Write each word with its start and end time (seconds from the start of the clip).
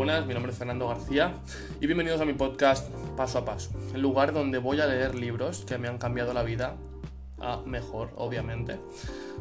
buenas, 0.00 0.24
mi 0.24 0.32
nombre 0.32 0.50
es 0.50 0.56
Fernando 0.56 0.88
García 0.88 1.34
y 1.78 1.86
bienvenidos 1.86 2.22
a 2.22 2.24
mi 2.24 2.32
podcast 2.32 2.88
Paso 3.18 3.36
a 3.36 3.44
Paso, 3.44 3.68
el 3.94 4.00
lugar 4.00 4.32
donde 4.32 4.56
voy 4.56 4.80
a 4.80 4.86
leer 4.86 5.14
libros 5.14 5.66
que 5.66 5.76
me 5.76 5.88
han 5.88 5.98
cambiado 5.98 6.32
la 6.32 6.42
vida 6.42 6.74
a 7.38 7.58
mejor, 7.66 8.08
obviamente. 8.16 8.80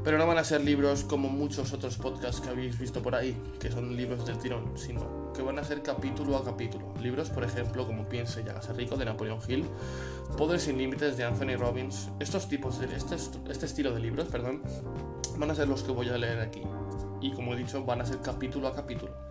Pero 0.03 0.17
no 0.17 0.27
van 0.27 0.37
a 0.37 0.43
ser 0.43 0.59
libros 0.59 1.05
como 1.05 1.29
muchos 1.29 1.71
otros 1.71 1.95
podcasts 1.95 2.41
que 2.41 2.49
habéis 2.49 2.77
visto 2.77 3.01
por 3.01 3.15
ahí, 3.15 3.41
que 3.57 3.71
son 3.71 3.95
libros 3.95 4.25
del 4.25 4.37
tirón, 4.37 4.77
sino 4.77 5.31
que 5.31 5.41
van 5.41 5.59
a 5.59 5.63
ser 5.63 5.81
capítulo 5.81 6.35
a 6.35 6.43
capítulo. 6.43 6.93
Libros, 7.01 7.29
por 7.29 7.45
ejemplo, 7.45 7.87
como 7.87 8.09
Piense 8.09 8.43
y 8.45 8.49
hágase 8.49 8.73
rico 8.73 8.97
de 8.97 9.05
Napoleon 9.05 9.39
Hill, 9.47 9.63
Poder 10.37 10.59
sin 10.59 10.77
límites 10.77 11.15
de 11.15 11.23
Anthony 11.23 11.55
Robbins. 11.57 12.09
Estos 12.19 12.49
tipos 12.49 12.79
de 12.81 12.93
este, 12.93 13.15
este 13.15 13.65
estilo 13.65 13.93
de 13.93 14.01
libros, 14.01 14.27
perdón, 14.27 14.61
van 15.37 15.51
a 15.51 15.55
ser 15.55 15.69
los 15.69 15.83
que 15.83 15.93
voy 15.93 16.09
a 16.09 16.17
leer 16.17 16.41
aquí. 16.41 16.63
Y 17.21 17.31
como 17.31 17.53
he 17.53 17.57
dicho, 17.57 17.85
van 17.85 18.01
a 18.01 18.05
ser 18.05 18.19
capítulo 18.19 18.67
a 18.67 18.75
capítulo. 18.75 19.28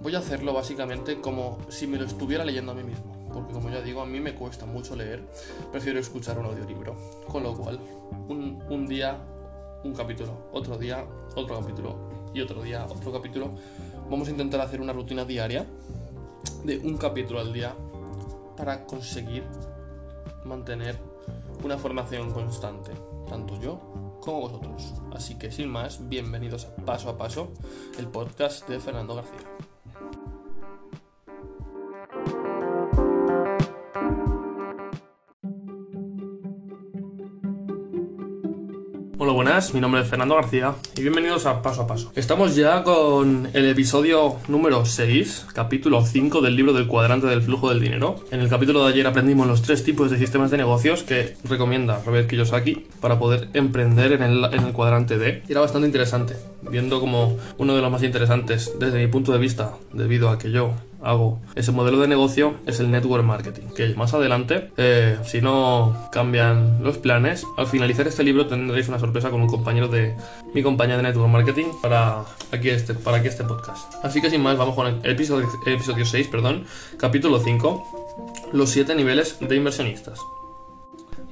Voy 0.00 0.14
a 0.14 0.18
hacerlo 0.18 0.52
básicamente 0.52 1.20
como 1.20 1.58
si 1.68 1.86
me 1.86 1.96
lo 1.96 2.04
estuviera 2.04 2.44
leyendo 2.44 2.72
a 2.72 2.74
mí 2.74 2.84
mismo, 2.84 3.28
porque 3.32 3.52
como 3.52 3.70
ya 3.70 3.80
digo, 3.80 4.02
a 4.02 4.06
mí 4.06 4.20
me 4.20 4.34
cuesta 4.34 4.66
mucho 4.66 4.94
leer, 4.94 5.24
prefiero 5.72 5.98
escuchar 5.98 6.38
un 6.38 6.46
audiolibro. 6.46 6.96
Con 7.26 7.42
lo 7.42 7.56
cual, 7.56 7.80
un, 8.28 8.86
día 8.86 9.18
un 9.84 9.94
capítulo, 9.94 10.48
otro 10.52 10.76
día 10.76 11.04
otro 11.34 11.60
capítulo 11.60 11.96
y 12.34 12.40
otro 12.40 12.62
día 12.62 12.84
otro 12.84 13.10
capítulo. 13.10 13.50
Vamos 14.10 14.28
a 14.28 14.30
intentar 14.30 14.60
hacer 14.60 14.80
una 14.80 14.92
rutina 14.92 15.24
diaria 15.24 15.66
de 16.64 16.78
un 16.78 16.96
capítulo 16.98 17.40
al 17.40 17.52
día 17.52 17.74
para 18.56 18.84
conseguir 18.86 19.44
mantener 20.44 20.98
una 21.64 21.78
formación 21.78 22.32
constante, 22.32 22.92
tanto 23.28 23.58
yo 23.60 24.18
como 24.20 24.40
vosotros. 24.40 24.94
Así 25.14 25.36
que 25.36 25.50
sin 25.50 25.68
más, 25.68 26.08
bienvenidos 26.08 26.66
a 26.66 26.76
Paso 26.84 27.08
a 27.08 27.16
Paso, 27.16 27.48
el 27.98 28.08
podcast 28.08 28.68
de 28.68 28.78
Fernando 28.78 29.14
García. 29.14 29.75
Mi 39.72 39.80
nombre 39.80 40.02
es 40.02 40.08
Fernando 40.08 40.34
García 40.34 40.74
y 40.96 41.00
bienvenidos 41.00 41.46
a 41.46 41.62
Paso 41.62 41.80
a 41.80 41.86
Paso. 41.86 42.12
Estamos 42.14 42.54
ya 42.56 42.82
con 42.82 43.48
el 43.54 43.66
episodio 43.70 44.36
número 44.48 44.84
6, 44.84 45.46
capítulo 45.54 46.04
5 46.04 46.42
del 46.42 46.54
libro 46.54 46.74
del 46.74 46.86
cuadrante 46.86 47.26
del 47.26 47.40
flujo 47.40 47.70
del 47.70 47.80
dinero. 47.80 48.16
En 48.30 48.40
el 48.40 48.50
capítulo 48.50 48.84
de 48.84 48.92
ayer 48.92 49.06
aprendimos 49.06 49.46
los 49.46 49.62
tres 49.62 49.82
tipos 49.82 50.10
de 50.10 50.18
sistemas 50.18 50.50
de 50.50 50.58
negocios 50.58 51.04
que 51.04 51.36
recomienda 51.44 52.02
Robert 52.04 52.28
Kiyosaki 52.28 52.86
para 53.00 53.18
poder 53.18 53.48
emprender 53.54 54.12
en 54.12 54.24
el, 54.24 54.44
en 54.44 54.62
el 54.62 54.74
cuadrante 54.74 55.16
D. 55.16 55.42
Y 55.48 55.52
era 55.52 55.62
bastante 55.62 55.86
interesante, 55.86 56.36
viendo 56.60 57.00
como 57.00 57.38
uno 57.56 57.74
de 57.74 57.80
los 57.80 57.90
más 57.90 58.02
interesantes 58.02 58.74
desde 58.78 58.98
mi 58.98 59.06
punto 59.06 59.32
de 59.32 59.38
vista, 59.38 59.72
debido 59.90 60.28
a 60.28 60.36
que 60.36 60.50
yo 60.50 60.74
hago 61.02 61.40
ese 61.54 61.72
modelo 61.72 61.98
de 61.98 62.08
negocio 62.08 62.54
es 62.66 62.80
el 62.80 62.90
network 62.90 63.24
marketing, 63.24 63.68
que 63.74 63.94
más 63.94 64.14
adelante, 64.14 64.70
eh, 64.76 65.18
si 65.24 65.40
no 65.40 66.08
cambian 66.12 66.82
los 66.82 66.98
planes, 66.98 67.44
al 67.56 67.66
finalizar 67.66 68.06
este 68.06 68.24
libro 68.24 68.46
tendréis 68.46 68.88
una 68.88 68.98
sorpresa 68.98 69.30
con 69.30 69.40
un 69.40 69.48
compañero 69.48 69.88
de 69.88 70.16
mi 70.54 70.62
compañía 70.62 70.96
de 70.96 71.02
network 71.02 71.30
marketing 71.30 71.66
para 71.82 72.24
aquí 72.52 72.70
este, 72.70 72.94
para 72.94 73.18
este 73.18 73.44
podcast. 73.44 73.94
Así 74.04 74.20
que 74.20 74.30
sin 74.30 74.42
más, 74.42 74.56
vamos 74.56 74.74
con 74.74 74.86
el 74.86 75.10
episodio, 75.10 75.48
episodio 75.66 76.04
6, 76.04 76.28
perdón, 76.28 76.64
capítulo 76.98 77.40
5, 77.40 78.50
los 78.52 78.70
7 78.70 78.94
niveles 78.94 79.38
de 79.40 79.56
inversionistas. 79.56 80.20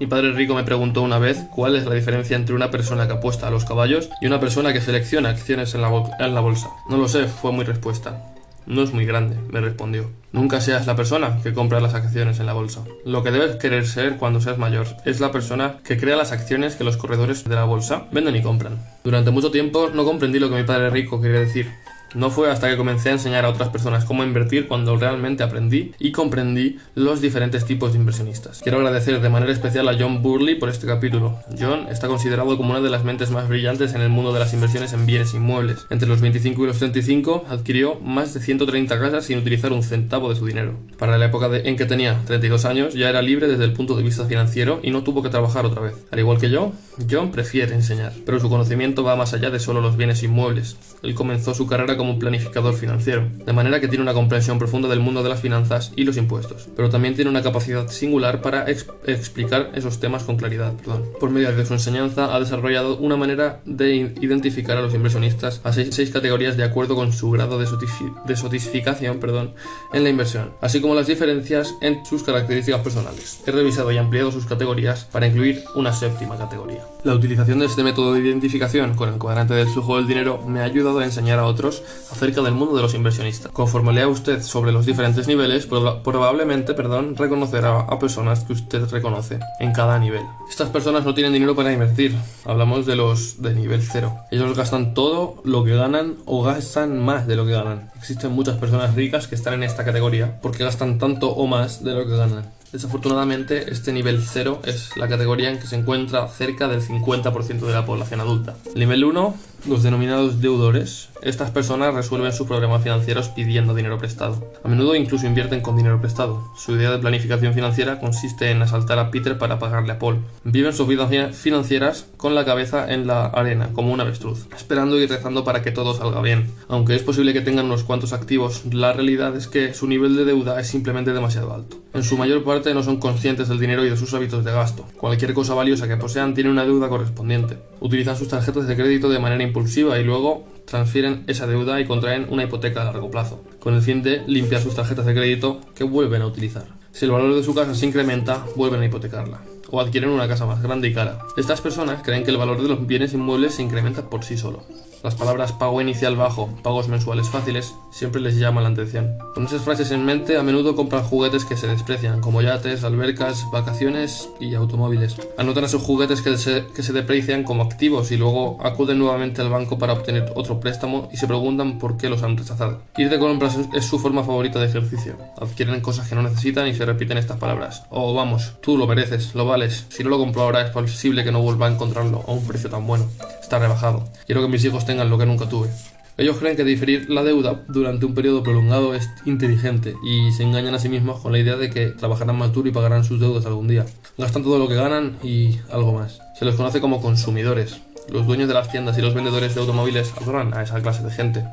Mi 0.01 0.07
padre 0.09 0.33
rico 0.33 0.55
me 0.55 0.65
preguntó 0.65 1.03
una 1.03 1.21
vez 1.21 1.39
cuál 1.55 1.77
es 1.77 1.87
la 1.87 1.95
diferencia 1.95 2.37
entre 2.37 2.55
una 2.55 2.71
persona 2.71 3.07
que 3.07 3.13
apuesta 3.13 3.47
a 3.47 3.51
los 3.51 3.65
caballos 3.65 4.11
y 4.21 4.27
una 4.27 4.41
persona 4.41 4.73
que 4.73 4.81
selecciona 4.81 5.29
acciones 5.29 5.75
en 5.75 5.83
la, 5.83 5.91
en 6.19 6.35
la 6.35 6.41
bolsa. 6.41 6.69
No 6.89 6.97
lo 6.97 7.07
sé, 7.07 7.27
fue 7.27 7.53
mi 7.53 7.63
respuesta. 7.63 8.34
No 8.67 8.83
es 8.83 8.93
muy 8.93 9.05
grande, 9.05 9.37
me 9.51 9.61
respondió. 9.61 10.11
Nunca 10.33 10.61
seas 10.61 10.87
la 10.87 10.97
persona 10.97 11.39
que 11.43 11.53
compra 11.53 11.81
las 11.81 11.95
acciones 11.95 12.41
en 12.41 12.47
la 12.47 12.55
bolsa. 12.55 12.85
Lo 13.05 13.23
que 13.23 13.31
debes 13.31 13.57
querer 13.57 13.87
ser 13.87 14.17
cuando 14.17 14.41
seas 14.41 14.59
mayor 14.59 14.87
es 15.05 15.21
la 15.21 15.31
persona 15.31 15.77
que 15.85 15.97
crea 15.97 16.17
las 16.17 16.33
acciones 16.33 16.75
que 16.75 16.85
los 16.85 16.97
corredores 16.97 17.45
de 17.45 17.55
la 17.55 17.65
bolsa 17.65 18.07
venden 18.11 18.37
y 18.37 18.43
compran. 18.43 18.85
Durante 19.05 19.31
mucho 19.31 19.51
tiempo 19.51 19.91
no 19.95 20.05
comprendí 20.05 20.39
lo 20.39 20.49
que 20.49 20.57
mi 20.57 20.65
padre 20.65 20.91
rico 20.91 21.21
quería 21.21 21.41
decir. 21.41 21.71
No 22.15 22.31
fue 22.31 22.51
hasta 22.51 22.69
que 22.69 22.77
comencé 22.77 23.09
a 23.09 23.13
enseñar 23.13 23.45
a 23.45 23.49
otras 23.49 23.71
personas 23.71 24.05
cómo 24.05 24.23
invertir 24.23 24.69
cuando 24.69 24.97
realmente 24.97 25.43
aprendí 25.43 25.93
y 25.99 26.13
comprendí 26.13 26.79
los 26.95 27.21
diferentes 27.21 27.65
tipos 27.65 27.93
de 27.93 27.99
inversionistas. 27.99 28.61
Quiero 28.61 28.79
agradecer 28.79 29.21
de 29.21 29.29
manera 29.29 29.53
especial 29.53 29.89
a 29.89 29.97
John 29.99 30.23
Burley 30.23 30.55
por 30.55 30.69
este 30.69 30.87
capítulo. 30.87 31.39
John 31.59 31.89
está 31.91 32.07
considerado 32.07 32.57
como 32.57 32.71
una 32.71 32.81
de 32.81 32.91
las 32.91 33.05
mentes 33.05 33.31
más 33.31 33.49
brillantes 33.49 33.95
en 33.95 34.01
el 34.01 34.11
mundo 34.11 34.33
de 34.33 34.39
las 34.39 34.55
inversiones 34.55 34.93
en 34.93 35.07
bienes 35.07 35.35
inmuebles. 35.35 35.87
Entre 35.91 36.09
los 36.09 36.21
25 36.21 36.63
y 36.63 36.67
los 36.67 36.79
35 36.79 37.47
adquirió 37.49 37.97
más 37.97 38.33
de 38.33 38.41
130 38.41 38.99
casas 39.01 39.25
sin 39.25 39.39
utilizar 39.39 39.73
un 39.73 39.83
centavo 39.83 40.29
de 40.29 40.37
su 40.37 40.47
dinero. 40.47 40.77
Para 40.99 41.19
la 41.19 41.27
época 41.27 41.51
en 41.53 41.77
que 41.77 41.87
tenía 41.87 42.21
32 42.27 42.65
años 42.65 42.95
ya 42.95 43.09
era 43.09 43.23
libre 43.23 43.49
desde 43.49 43.65
el 43.65 43.73
punto 43.73 43.97
de 43.97 44.03
vista 44.05 44.25
financiero 44.27 44.79
y 44.83 44.91
no 44.91 45.03
tuvo 45.03 45.23
que 45.23 45.31
trabajar 45.31 45.67
otra 45.67 45.83
vez. 45.83 45.95
Al 46.13 46.19
igual 46.21 46.39
que 46.39 46.51
yo, 46.51 46.73
John 47.11 47.33
prefiere 47.33 47.75
enseñar, 47.75 48.13
pero 48.25 48.39
su 48.39 48.49
conocimiento 48.49 49.03
va 49.03 49.17
más 49.17 49.35
allá 49.35 49.51
de 49.51 49.59
solo 49.59 49.81
los 49.81 49.97
bienes 49.97 50.23
inmuebles. 50.23 50.77
Él 51.03 51.15
comenzó 51.15 51.55
su 51.55 51.67
carrera 51.67 51.97
como 51.97 52.04
como 52.05 52.19
planificador 52.19 52.75
financiero, 52.75 53.27
de 53.47 53.53
manera 53.55 53.81
que 53.81 53.89
tiene 53.89 54.03
una 54.03 54.13
comprensión 54.13 54.59
profunda 54.59 54.89
del 54.89 55.01
mundo 55.01 55.23
de 55.23 55.31
las 55.31 55.41
finanzas 55.41 55.93
y 55.97 56.05
los 56.05 56.19
impuestos, 56.19 56.69
pero 56.77 56.91
también 56.91 57.15
tiene 57.15 57.31
una 57.31 57.43
capacidad 57.43 57.89
singular 57.89 58.43
para 58.43 58.67
explicar 58.69 59.71
esos 59.75 60.01
temas 60.01 60.25
con 60.25 60.37
claridad. 60.37 60.75
Por 61.19 61.31
medio 61.31 61.51
de 61.55 61.65
su 61.65 61.73
enseñanza 61.73 62.35
ha 62.35 62.41
desarrollado 62.41 62.99
una 62.99 63.17
manera 63.17 63.61
de 63.65 64.15
identificar 64.21 64.77
a 64.77 64.83
los 64.83 64.95
inversionistas 64.95 65.63
a 65.65 65.73
seis, 65.73 66.11
categorías 66.11 66.59
de 66.59 66.65
acuerdo 66.65 66.95
con 66.95 67.13
su 67.13 67.31
grado 67.31 67.59
de, 67.59 68.37
sotificación 68.37 69.19
perdón, 69.19 69.55
en 69.93 70.05
la 70.05 70.11
inversión, 70.11 70.51
así 70.61 70.83
como 70.83 70.95
las 70.95 71.07
diferencias 71.07 71.75
en 71.81 72.05
sus 72.05 72.23
características 72.23 72.83
personales. 72.83 73.41
He 73.47 73.51
revisado 73.51 73.91
y 73.93 73.97
ampliado 73.97 74.31
sus 74.31 74.45
categorías 74.45 75.05
para 75.05 75.27
incluir 75.27 75.65
una 75.75 75.93
séptima 75.93 76.37
categoría. 76.37 76.94
La 77.05 77.13
utilización 77.13 77.59
de 77.59 77.67
este 77.67 77.83
método 77.83 78.15
de 78.15 78.21
identificación 78.21 78.95
con 78.95 79.11
el 79.11 79.19
cuadrante 79.19 79.53
del 79.53 79.69
flujo 79.69 79.97
del 79.97 80.07
dinero 80.07 80.41
me 80.47 80.61
ha 80.61 80.65
ayudado 80.65 81.01
a 81.01 81.05
enseñar 81.05 81.39
a 81.39 81.45
otros 81.45 81.83
acerca 82.11 82.41
del 82.41 82.55
mundo 82.55 82.75
de 82.75 82.81
los 82.81 82.95
inversionistas. 82.95 83.53
Conforme 83.53 83.93
lea 83.93 84.09
usted 84.09 84.41
sobre 84.41 84.73
los 84.73 84.87
diferentes 84.87 85.29
niveles, 85.29 85.67
probablemente 85.67 86.73
perdón, 86.73 87.15
reconocerá 87.15 87.81
a 87.81 87.99
personas 87.99 88.45
que 88.45 88.55
usted 88.55 88.89
reconoce 88.89 89.39
en 89.61 89.73
cada 89.73 89.99
nivel. 89.99 90.23
Estas 90.49 90.71
personas 90.71 91.05
no 91.05 91.13
tienen 91.13 91.35
dinero 91.35 91.55
para 91.55 91.75
invertir. 91.75 92.17
Hablamos 92.47 92.87
de 92.87 92.97
los 92.97 93.43
de 93.43 93.55
nivel 93.55 93.83
cero. 93.83 94.17
Ellos 94.31 94.57
gastan 94.57 94.95
todo 94.95 95.43
lo 95.45 95.63
que 95.63 95.77
ganan 95.77 96.15
o 96.25 96.43
gastan 96.43 96.99
más 96.99 97.27
de 97.27 97.37
lo 97.37 97.45
que 97.45 97.53
ganan. 97.53 97.91
Existen 97.99 98.33
muchas 98.33 98.57
personas 98.57 98.95
ricas 98.95 99.29
que 99.29 99.35
están 99.35 99.53
en 99.53 99.65
esta 99.65 99.85
categoría 99.85 100.41
porque 100.41 100.65
gastan 100.65 100.99
tanto 100.99 101.29
o 101.29 101.47
más 101.47 101.85
de 101.85 101.93
lo 101.93 102.07
que 102.07 102.17
ganan. 102.17 102.54
Desafortunadamente, 102.75 103.73
este 103.73 103.93
nivel 103.93 104.21
0 104.21 104.63
es 104.65 104.97
la 104.97 105.07
categoría 105.07 105.49
en 105.49 105.61
que 105.61 105.69
se 105.69 105.77
encuentra 105.77 106.27
cerca 106.27 106.67
del 106.67 106.83
50% 106.83 107.61
de 107.61 107.73
la 107.73 107.87
población 107.87 108.19
adulta. 108.19 108.57
nivel 108.75 109.05
1 109.05 109.35
los 109.67 109.83
denominados 109.83 110.41
deudores. 110.41 111.09
Estas 111.23 111.51
personas 111.51 111.95
resuelven 111.95 112.33
sus 112.33 112.47
problemas 112.47 112.83
financieros 112.83 113.29
pidiendo 113.29 113.75
dinero 113.75 113.99
prestado. 113.99 114.51
A 114.63 114.69
menudo 114.69 114.95
incluso 114.95 115.27
invierten 115.27 115.63
con 115.63 115.77
dinero 115.77 116.01
prestado. 116.01 116.51
Su 116.57 116.73
idea 116.73 116.91
de 116.91 116.99
planificación 116.99 117.55
financiera 117.55 117.99
consiste 117.99 118.51
en 118.51 118.61
asaltar 118.61 118.99
a 118.99 119.11
Peter 119.11 119.39
para 119.39 119.59
pagarle 119.59 119.93
a 119.93 119.99
Paul. 119.99 120.19
Viven 120.45 120.75
sus 120.75 120.87
vidas 120.87 121.11
financieras 121.35 122.07
con 122.17 122.35
la 122.35 122.45
cabeza 122.45 122.93
en 122.93 123.07
la 123.07 123.27
arena, 123.27 123.71
como 123.73 123.93
un 123.93 124.01
avestruz, 124.01 124.47
esperando 124.55 125.01
y 125.01 125.07
rezando 125.07 125.45
para 125.45 125.63
que 125.63 125.71
todo 125.71 125.95
salga 125.95 126.21
bien. 126.21 126.51
Aunque 126.69 126.95
es 126.95 127.03
posible 127.03 127.33
que 127.33 127.41
tengan 127.41 127.67
unos 127.67 127.85
cuantos 127.85 128.13
activos, 128.13 128.63
la 128.71 128.93
realidad 128.93 129.35
es 129.37 129.47
que 129.47 129.73
su 129.73 129.87
nivel 129.87 130.17
de 130.17 130.25
deuda 130.25 130.61
es 130.61 130.69
simplemente 130.69 131.13
demasiado 131.13 131.55
alto. 131.55 131.79
En 131.95 132.03
su 132.03 132.19
mayor 132.19 132.43
parte 132.43 132.75
no 132.75 132.83
son 132.83 132.99
conscientes 132.99 133.49
del 133.49 133.61
dinero 133.61 133.85
y 133.85 133.89
de 133.91 133.97
sus 133.97 134.13
hábitos 134.15 134.45
de 134.45 134.51
gasto. 134.51 134.85
Cualquier 134.97 135.33
cosa 135.33 135.55
valiosa 135.55 135.87
que 135.87 135.97
posean 135.97 136.35
tiene 136.35 136.51
una 136.51 136.65
deuda 136.65 136.89
correspondiente. 136.89 137.57
Utilizan 137.81 138.17
sus 138.17 138.29
tarjetas 138.29 138.67
de 138.67 138.75
crédito 138.75 139.09
de 139.09 139.21
manera 139.21 139.45
impulsiva 139.55 140.01
y 140.01 140.05
luego 140.05 140.45
transfieren 140.67 141.23
esa 141.29 141.47
deuda 141.47 141.81
y 141.81 141.87
contraen 141.87 142.27
una 142.29 142.43
hipoteca 142.43 142.83
a 142.83 142.87
largo 142.87 143.09
plazo, 143.09 143.45
con 143.61 143.75
el 143.75 143.83
fin 143.83 144.03
de 144.03 144.25
limpiar 144.27 144.61
sus 144.61 144.75
tarjetas 144.75 145.07
de 145.07 145.15
crédito 145.15 145.61
que 145.77 145.85
vuelven 145.85 146.23
a 146.23 146.27
utilizar. 146.27 146.67
Si 146.91 147.05
el 147.05 147.13
valor 147.13 147.37
de 147.37 147.45
su 147.45 147.55
casa 147.55 147.75
se 147.75 147.87
incrementa, 147.87 148.45
vuelven 148.57 148.81
a 148.83 148.87
hipotecarla 148.87 149.41
o 149.71 149.81
adquieren 149.81 150.11
una 150.11 150.29
casa 150.29 150.45
más 150.45 150.61
grande 150.61 150.89
y 150.89 150.95
cara. 150.95 151.21
Estas 151.37 151.61
personas 151.61 152.03
creen 152.03 152.25
que 152.25 152.31
el 152.31 152.37
valor 152.37 152.61
de 152.61 152.69
los 152.69 152.85
bienes 152.87 153.15
inmuebles 153.15 153.55
se 153.55 153.63
incrementa 153.63 154.11
por 154.11 154.25
sí 154.25 154.37
solo. 154.37 154.65
Las 155.05 155.17
palabras 155.17 155.53
pago 155.53 155.83
inicial 155.83 156.17
bajo, 156.17 156.49
pagos 156.63 156.89
mensuales 156.89 157.29
fáciles, 157.29 157.75
siempre 157.91 158.23
les 158.23 158.39
llaman 158.39 158.65
la 158.65 158.71
atención. 158.71 159.19
Con 159.35 159.45
esas 159.45 159.61
frases 159.61 159.91
en 159.91 160.03
mente, 160.03 160.39
a 160.39 160.43
menudo 160.43 160.75
compran 160.75 161.05
juguetes 161.05 161.45
que 161.45 161.59
se 161.59 161.67
desprecian, 161.67 162.23
como 162.23 162.41
yates, 162.41 162.85
albercas, 162.85 163.45
vacaciones 163.53 164.31
y 164.41 164.55
automóviles. 164.55 165.17
Anotan 165.37 165.65
esos 165.65 165.83
juguetes 165.83 166.23
que 166.23 166.39
se, 166.39 166.65
que 166.75 166.83
se 166.83 166.95
deprecian 166.95 167.45
como 167.45 167.65
activos 167.65 168.13
y 168.13 168.17
luego 168.17 168.57
acuden 168.65 168.99
nuevamente 168.99 169.43
al 169.43 169.51
banco 169.51 169.77
para 169.77 169.93
obtener 169.93 170.33
otro 170.37 170.59
préstamo 170.59 171.11
y 171.13 171.19
se 171.19 171.27
preguntan 171.27 171.79
por 171.79 171.99
qué 171.99 172.09
los 172.09 172.23
han 172.23 172.39
rechazado. 172.39 172.81
Ir 172.97 173.11
de 173.11 173.19
compras 173.19 173.59
es 173.75 173.85
su 173.85 173.99
forma 173.99 174.25
favorita 174.25 174.59
de 174.59 174.69
ejercicio. 174.69 175.19
Adquieren 175.39 175.83
cosas 175.83 176.09
que 176.09 176.15
no 176.15 176.23
necesitan 176.23 176.67
y 176.67 176.75
se 176.75 176.87
repiten 176.87 177.19
estas 177.19 177.39
palabras. 177.39 177.83
Oh, 177.91 178.15
vamos, 178.15 178.55
tú 178.63 178.79
lo 178.79 178.87
mereces, 178.87 179.35
lo 179.35 179.45
vales. 179.45 179.85
Si 179.91 180.03
no 180.03 180.09
lo 180.09 180.17
compro 180.17 180.41
ahora 180.41 180.63
es 180.63 180.71
posible 180.71 181.25
que 181.25 181.31
no 181.31 181.43
vuelva 181.43 181.67
a 181.67 181.73
encontrarlo 181.73 182.25
a 182.27 182.33
un 182.33 182.47
precio 182.47 182.71
tan 182.71 182.87
bueno. 182.87 183.05
Está 183.45 183.59
rebajado. 183.59 184.03
Quiero 184.25 184.41
que 184.41 184.49
mis 184.49 184.65
hijos 184.65 184.87
tengan 184.87 185.11
lo 185.11 185.19
que 185.19 185.27
nunca 185.27 185.47
tuve. 185.47 185.69
Ellos 186.17 186.39
creen 186.39 186.57
que 186.57 186.65
diferir 186.65 187.11
la 187.11 187.23
deuda 187.23 187.63
durante 187.69 188.07
un 188.07 188.15
periodo 188.15 188.43
prolongado 188.43 188.95
es 188.95 189.11
inteligente 189.27 189.95
y 190.03 190.33
se 190.33 190.45
engañan 190.45 190.75
a 190.75 190.79
sí 190.79 190.89
mismos 190.89 191.21
con 191.21 191.31
la 191.31 191.39
idea 191.39 191.57
de 191.57 191.69
que 191.69 191.89
trabajarán 191.89 192.39
más 192.39 192.55
duro 192.55 192.71
y 192.71 192.73
pagarán 192.73 193.05
sus 193.05 193.21
deudas 193.21 193.45
algún 193.45 193.69
día. 193.69 193.85
Gastan 194.17 194.45
todo 194.45 194.59
lo 194.59 194.67
que 194.67 194.77
ganan 194.77 195.19
y 195.23 195.59
algo 195.71 195.93
más. 195.93 196.21
Se 196.39 196.47
les 196.47 196.55
conoce 196.55 196.81
como 196.81 197.03
consumidores. 197.03 197.83
Los 198.11 198.27
dueños 198.27 198.49
de 198.49 198.55
las 198.55 198.71
tiendas 198.71 198.97
y 198.97 199.03
los 199.03 199.13
vendedores 199.13 199.55
de 199.55 199.61
automóviles 199.61 200.15
adoran 200.19 200.55
a 200.55 200.63
esa 200.63 200.81
clase 200.81 201.03
de 201.03 201.11
gente. 201.11 201.45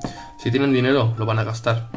Si 0.42 0.50
tienen 0.50 0.72
dinero, 0.72 1.14
lo 1.18 1.26
van 1.26 1.40
a 1.40 1.44
gastar. 1.44 1.90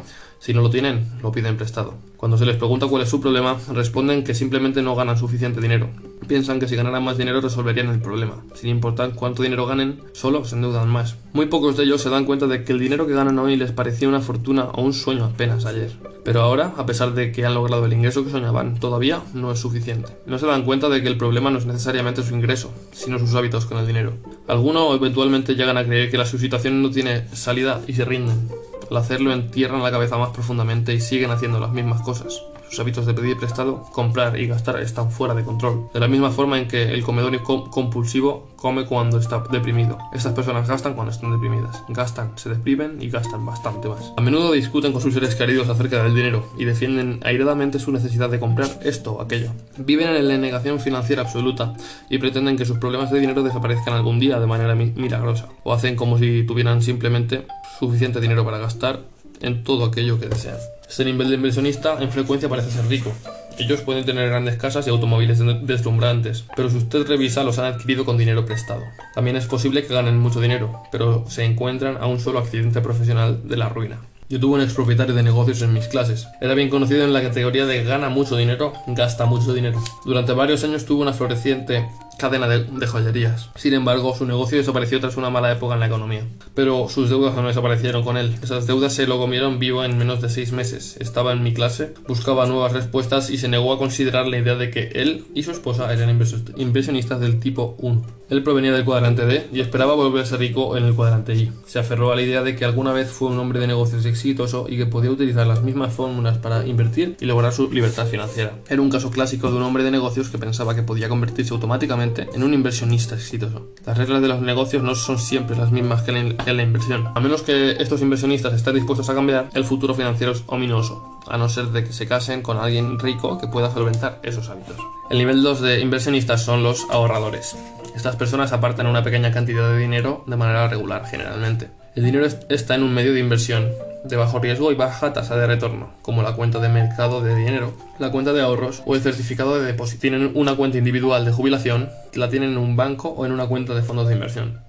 Si 0.45 0.53
no 0.53 0.61
lo 0.61 0.69
tienen, 0.69 1.07
lo 1.23 1.31
piden 1.31 1.57
prestado. 1.57 1.95
Cuando 2.17 2.37
se 2.37 2.45
les 2.45 2.55
pregunta 2.55 2.85
cuál 2.85 3.01
es 3.01 3.09
su 3.09 3.19
problema, 3.19 3.57
responden 3.73 4.23
que 4.23 4.35
simplemente 4.35 4.83
no 4.83 4.95
ganan 4.95 5.17
suficiente 5.17 5.59
dinero. 5.59 5.89
Piensan 6.27 6.59
que 6.59 6.67
si 6.67 6.75
ganaran 6.75 7.03
más 7.03 7.17
dinero 7.17 7.41
resolverían 7.41 7.89
el 7.89 7.99
problema. 7.99 8.43
Sin 8.53 8.69
importar 8.69 9.15
cuánto 9.15 9.41
dinero 9.41 9.65
ganen, 9.65 10.01
solo 10.13 10.45
se 10.45 10.53
endeudan 10.53 10.87
más. 10.87 11.15
Muy 11.33 11.47
pocos 11.47 11.77
de 11.77 11.85
ellos 11.85 12.03
se 12.03 12.11
dan 12.11 12.25
cuenta 12.25 12.45
de 12.45 12.63
que 12.63 12.73
el 12.73 12.79
dinero 12.79 13.07
que 13.07 13.13
ganan 13.13 13.39
hoy 13.39 13.55
les 13.55 13.71
parecía 13.71 14.07
una 14.07 14.21
fortuna 14.21 14.65
o 14.65 14.83
un 14.83 14.93
sueño 14.93 15.25
apenas 15.25 15.65
ayer. 15.65 15.93
Pero 16.23 16.43
ahora, 16.43 16.75
a 16.77 16.85
pesar 16.85 17.15
de 17.15 17.31
que 17.31 17.43
han 17.43 17.55
logrado 17.55 17.83
el 17.83 17.93
ingreso 17.93 18.23
que 18.23 18.29
soñaban, 18.29 18.79
todavía 18.79 19.23
no 19.33 19.51
es 19.51 19.57
suficiente. 19.57 20.11
No 20.27 20.37
se 20.37 20.45
dan 20.45 20.63
cuenta 20.63 20.89
de 20.89 21.01
que 21.01 21.07
el 21.07 21.17
problema 21.17 21.49
no 21.49 21.57
es 21.57 21.65
necesariamente 21.65 22.21
su 22.21 22.35
ingreso, 22.35 22.71
sino 22.91 23.17
sus 23.17 23.33
hábitos 23.33 23.65
con 23.65 23.79
el 23.79 23.87
dinero. 23.87 24.13
Algunos 24.47 24.95
eventualmente 24.95 25.55
llegan 25.55 25.77
a 25.77 25.85
creer 25.85 26.11
que 26.11 26.19
la 26.19 26.25
su 26.27 26.37
situación 26.37 26.83
no 26.83 26.91
tiene 26.91 27.27
salida 27.33 27.81
y 27.87 27.93
se 27.93 28.05
rinden. 28.05 28.47
Al 28.89 28.97
hacerlo 28.97 29.31
entierran 29.31 29.83
la 29.83 29.91
cabeza 29.91 30.17
más 30.17 30.29
profundamente 30.29 30.93
y 30.93 31.01
siguen 31.01 31.31
haciendo 31.31 31.59
las 31.59 31.71
mismas 31.71 32.01
cosas. 32.01 32.41
Sus 32.69 32.79
hábitos 32.79 33.05
de 33.05 33.13
pedir 33.13 33.37
prestado, 33.37 33.83
comprar 33.91 34.39
y 34.39 34.47
gastar 34.47 34.79
están 34.79 35.11
fuera 35.11 35.35
de 35.35 35.43
control. 35.43 35.87
De 35.93 35.99
la 35.99 36.07
misma 36.07 36.31
forma 36.31 36.57
en 36.57 36.67
que 36.67 36.93
el 36.93 37.03
comedor 37.03 37.41
compulsivo 37.43 38.49
come 38.55 38.85
cuando 38.85 39.19
está 39.19 39.43
deprimido. 39.51 39.97
Estas 40.13 40.33
personas 40.33 40.67
gastan 40.67 40.95
cuando 40.95 41.11
están 41.11 41.31
deprimidas. 41.31 41.83
Gastan, 41.89 42.31
se 42.37 42.49
deprimen 42.49 43.01
y 43.01 43.09
gastan 43.09 43.45
bastante 43.45 43.87
más. 43.87 44.11
A 44.17 44.21
menudo 44.21 44.51
discuten 44.51 44.91
con 44.91 45.01
sus 45.01 45.13
seres 45.13 45.35
queridos 45.35 45.69
acerca 45.69 46.03
del 46.03 46.15
dinero 46.15 46.47
y 46.57 46.65
defienden 46.65 47.19
airadamente 47.23 47.79
su 47.79 47.91
necesidad 47.91 48.29
de 48.29 48.39
comprar 48.39 48.69
esto 48.83 49.13
o 49.13 49.21
aquello. 49.21 49.51
Viven 49.77 50.09
en 50.09 50.27
la 50.27 50.37
negación 50.37 50.79
financiera 50.79 51.21
absoluta 51.21 51.75
y 52.09 52.17
pretenden 52.17 52.57
que 52.57 52.65
sus 52.65 52.79
problemas 52.79 53.11
de 53.11 53.19
dinero 53.19 53.43
desaparezcan 53.43 53.93
algún 53.93 54.19
día 54.19 54.39
de 54.39 54.47
manera 54.47 54.73
milagrosa. 54.75 55.49
O 55.63 55.71
hacen 55.71 55.95
como 55.95 56.17
si 56.17 56.43
tuvieran 56.43 56.81
simplemente 56.81 57.45
suficiente 57.79 58.21
dinero 58.21 58.45
para 58.45 58.57
gastar 58.57 59.01
en 59.41 59.63
todo 59.63 59.85
aquello 59.85 60.19
que 60.19 60.27
desean. 60.27 60.57
Este 60.87 61.05
nivel 61.05 61.29
de 61.29 61.35
inversionista 61.35 61.97
en 62.01 62.11
frecuencia 62.11 62.49
parece 62.49 62.71
ser 62.71 62.87
rico. 62.87 63.11
Ellos 63.57 63.81
pueden 63.81 64.05
tener 64.05 64.29
grandes 64.29 64.57
casas 64.57 64.85
y 64.85 64.89
automóviles 64.89 65.39
deslumbrantes, 65.65 66.45
pero 66.55 66.69
si 66.69 66.77
usted 66.77 67.07
revisa 67.07 67.43
los 67.43 67.57
han 67.57 67.65
adquirido 67.65 68.03
con 68.05 68.17
dinero 68.17 68.45
prestado. 68.45 68.81
También 69.13 69.37
es 69.37 69.45
posible 69.45 69.85
que 69.85 69.93
ganen 69.93 70.17
mucho 70.19 70.41
dinero, 70.41 70.83
pero 70.91 71.25
se 71.29 71.45
encuentran 71.45 71.97
a 71.97 72.07
un 72.07 72.19
solo 72.19 72.39
accidente 72.39 72.81
profesional 72.81 73.47
de 73.47 73.57
la 73.57 73.69
ruina. 73.69 73.99
Yo 74.27 74.39
tuve 74.39 74.55
un 74.55 74.61
expropietario 74.61 75.13
de 75.13 75.21
negocios 75.21 75.61
en 75.61 75.71
mis 75.71 75.87
clases. 75.87 76.27
Era 76.41 76.55
bien 76.55 76.69
conocido 76.69 77.03
en 77.03 77.13
la 77.13 77.21
categoría 77.21 77.67
de 77.67 77.83
gana 77.83 78.09
mucho 78.09 78.35
dinero, 78.35 78.73
gasta 78.87 79.25
mucho 79.25 79.53
dinero. 79.53 79.79
Durante 80.03 80.33
varios 80.33 80.63
años 80.63 80.85
tuvo 80.85 81.03
una 81.03 81.13
floreciente 81.13 81.87
cadena 82.17 82.47
de, 82.47 82.87
joyerías. 82.87 83.49
Sin 83.55 83.73
embargo, 83.73 84.15
su 84.15 84.25
negocio 84.25 84.57
desapareció 84.57 84.99
tras 84.99 85.17
una 85.17 85.29
mala 85.29 85.51
época 85.51 85.73
en 85.73 85.79
la 85.79 85.87
economía. 85.87 86.23
Pero 86.53 86.87
sus 86.89 87.09
deudas 87.09 87.35
no 87.35 87.47
desaparecieron 87.47 88.03
con 88.03 88.17
él. 88.17 88.35
Esas 88.41 88.67
deudas 88.67 88.93
se 88.93 89.07
lo 89.07 89.17
comieron 89.17 89.59
vivo 89.59 89.83
en 89.83 89.97
menos 89.97 90.21
de 90.21 90.29
seis 90.29 90.51
meses. 90.51 90.97
Estaba 90.99 91.33
en 91.33 91.43
mi 91.43 91.53
clase, 91.53 91.93
buscaba 92.07 92.45
nuevas 92.45 92.73
respuestas 92.73 93.29
y 93.29 93.37
se 93.37 93.47
negó 93.47 93.73
a 93.73 93.77
considerar 93.77 94.27
la 94.27 94.37
idea 94.37 94.55
de 94.55 94.69
que 94.71 94.89
él 94.95 95.25
y 95.33 95.43
su 95.43 95.51
esposa 95.51 95.91
eran 95.93 96.09
inversionistas 96.09 97.19
del 97.19 97.39
tipo 97.39 97.75
1. 97.79 98.05
Él 98.29 98.41
provenía 98.41 98.71
del 98.71 98.85
cuadrante 98.85 99.25
D 99.25 99.47
y 99.53 99.59
esperaba 99.59 99.93
volverse 99.93 100.35
rico 100.37 100.77
en 100.77 100.85
el 100.85 100.95
cuadrante 100.95 101.35
I. 101.35 101.51
Se 101.67 101.79
aferró 101.79 102.11
a 102.11 102.15
la 102.15 102.23
idea 102.23 102.41
de 102.41 102.55
que 102.55 102.65
alguna 102.65 102.91
vez 102.91 103.11
fue 103.11 103.29
un 103.29 103.37
hombre 103.37 103.59
de 103.59 103.67
negocios 103.67 104.05
exitoso 104.05 104.65
y 104.67 104.77
que 104.77 104.87
podía 104.87 105.11
utilizar 105.11 105.45
las 105.45 105.61
mismas 105.61 105.93
fórmulas 105.93 106.39
para 106.39 106.65
invertir 106.65 107.17
y 107.19 107.25
lograr 107.25 107.53
su 107.53 107.71
libertad 107.71 108.07
financiera. 108.07 108.53
Era 108.67 108.81
un 108.81 108.89
caso 108.89 109.11
clásico 109.11 109.51
de 109.51 109.57
un 109.57 109.63
hombre 109.63 109.83
de 109.83 109.91
negocios 109.91 110.29
que 110.29 110.39
pensaba 110.39 110.75
que 110.75 110.81
podía 110.81 111.07
convertirse 111.07 111.53
automáticamente 111.53 112.04
en 112.05 112.43
un 112.43 112.53
inversionista 112.53 113.15
exitoso. 113.15 113.69
Las 113.85 113.97
reglas 113.97 114.21
de 114.21 114.27
los 114.27 114.41
negocios 114.41 114.83
no 114.83 114.95
son 114.95 115.17
siempre 115.17 115.55
las 115.55 115.71
mismas 115.71 116.03
que 116.03 116.11
la, 116.11 116.63
inversión. 116.63 117.07
A 117.15 117.19
menos 117.19 117.41
que 117.41 117.71
estos 117.71 118.01
inversionistas 118.01 118.53
estén 118.53 118.75
dispuestos 118.75 119.09
a 119.09 119.15
cambiar, 119.15 119.49
el 119.53 119.65
futuro 119.65 119.93
financiero 119.93 120.31
es 120.33 120.43
ominoso, 120.47 121.19
a 121.27 121.37
no 121.37 121.49
ser 121.49 121.67
de 121.67 121.83
que 121.83 121.93
se 121.93 122.07
casen 122.07 122.41
con 122.41 122.57
alguien 122.57 122.99
rico 122.99 123.37
que 123.37 123.47
pueda 123.47 123.71
solventar 123.71 124.19
esos 124.23 124.49
hábitos. 124.49 124.77
El 125.09 125.17
nivel 125.17 125.41
2 125.41 125.61
de 125.61 125.79
inversionistas 125.81 126.43
son 126.43 126.63
los 126.63 126.85
ahorradores. 126.89 127.55
Estas 127.95 128.15
personas 128.15 128.51
apartan 128.51 128.87
una 128.87 129.03
pequeña 129.03 129.31
cantidad 129.31 129.69
de 129.69 129.77
dinero 129.77 130.23
de 130.27 130.35
manera 130.35 130.67
regular, 130.67 131.05
generalmente. 131.05 131.69
El 131.95 132.03
dinero 132.03 132.27
está 132.49 132.75
en 132.75 132.83
un 132.83 132.93
medio 132.93 133.13
de 133.13 133.21
inversión 133.21 133.71
de 134.03 134.17
bajo 134.17 134.39
riesgo 134.39 134.69
y 134.69 134.75
baja 134.75 135.13
tasa 135.13 135.37
de 135.37 135.47
retorno, 135.47 135.93
como 136.01 136.23
la 136.23 136.33
cuenta 136.33 136.59
de 136.59 136.67
mercado 136.67 137.21
de 137.21 137.33
dinero, 137.33 137.73
la 137.99 138.11
cuenta 138.11 138.33
de 138.33 138.41
ahorros 138.41 138.83
o 138.85 138.95
el 138.95 139.01
certificado 139.01 139.57
de 139.57 139.65
depósito. 139.65 140.01
Tienen 140.01 140.31
una 140.35 140.57
cuenta 140.57 140.77
individual 140.77 141.23
de 141.23 141.31
jubilación, 141.31 141.89
la 142.13 142.29
tienen 142.29 142.51
en 142.51 142.57
un 142.57 142.75
banco 142.75 143.07
o 143.07 143.25
en 143.25 143.31
una 143.31 143.47
cuenta 143.47 143.73
de 143.73 143.81
fondos 143.81 144.09
de 144.09 144.13
inversión. 144.13 144.59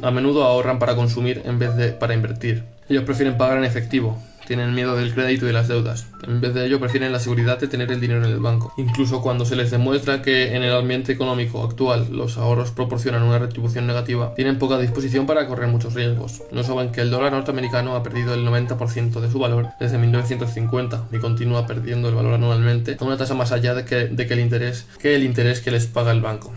A 0.00 0.10
menudo 0.10 0.44
ahorran 0.44 0.78
para 0.78 0.96
consumir 0.96 1.42
en 1.44 1.58
vez 1.58 1.76
de 1.76 1.90
para 1.90 2.14
invertir. 2.14 2.64
Ellos 2.88 3.04
prefieren 3.04 3.36
pagar 3.36 3.58
en 3.58 3.64
efectivo, 3.64 4.18
tienen 4.50 4.74
miedo 4.74 4.96
del 4.96 5.14
crédito 5.14 5.48
y 5.48 5.52
las 5.52 5.68
deudas. 5.68 6.08
En 6.26 6.40
vez 6.40 6.52
de 6.54 6.66
ello, 6.66 6.80
prefieren 6.80 7.12
la 7.12 7.20
seguridad 7.20 7.60
de 7.60 7.68
tener 7.68 7.92
el 7.92 8.00
dinero 8.00 8.24
en 8.24 8.32
el 8.32 8.40
banco. 8.40 8.74
Incluso 8.78 9.22
cuando 9.22 9.44
se 9.44 9.54
les 9.54 9.70
demuestra 9.70 10.22
que 10.22 10.56
en 10.56 10.64
el 10.64 10.74
ambiente 10.74 11.12
económico 11.12 11.62
actual 11.62 12.08
los 12.10 12.36
ahorros 12.36 12.72
proporcionan 12.72 13.22
una 13.22 13.38
retribución 13.38 13.86
negativa, 13.86 14.34
tienen 14.34 14.58
poca 14.58 14.76
disposición 14.76 15.24
para 15.24 15.46
correr 15.46 15.68
muchos 15.68 15.94
riesgos. 15.94 16.42
No 16.50 16.64
saben 16.64 16.90
que 16.90 17.00
el 17.00 17.12
dólar 17.12 17.30
norteamericano 17.30 17.94
ha 17.94 18.02
perdido 18.02 18.34
el 18.34 18.44
90% 18.44 19.20
de 19.20 19.30
su 19.30 19.38
valor 19.38 19.68
desde 19.78 19.98
1950 19.98 21.04
y 21.12 21.18
continúa 21.18 21.68
perdiendo 21.68 22.08
el 22.08 22.16
valor 22.16 22.34
anualmente 22.34 22.96
a 22.98 23.04
una 23.04 23.16
tasa 23.16 23.34
más 23.34 23.52
allá 23.52 23.76
de 23.76 23.84
que, 23.84 24.08
de 24.08 24.26
que 24.26 24.34
el 24.34 24.40
interés 24.40 24.88
que 24.98 25.14
el 25.14 25.22
interés 25.22 25.60
que 25.60 25.70
les 25.70 25.86
paga 25.86 26.10
el 26.10 26.22
banco. 26.22 26.52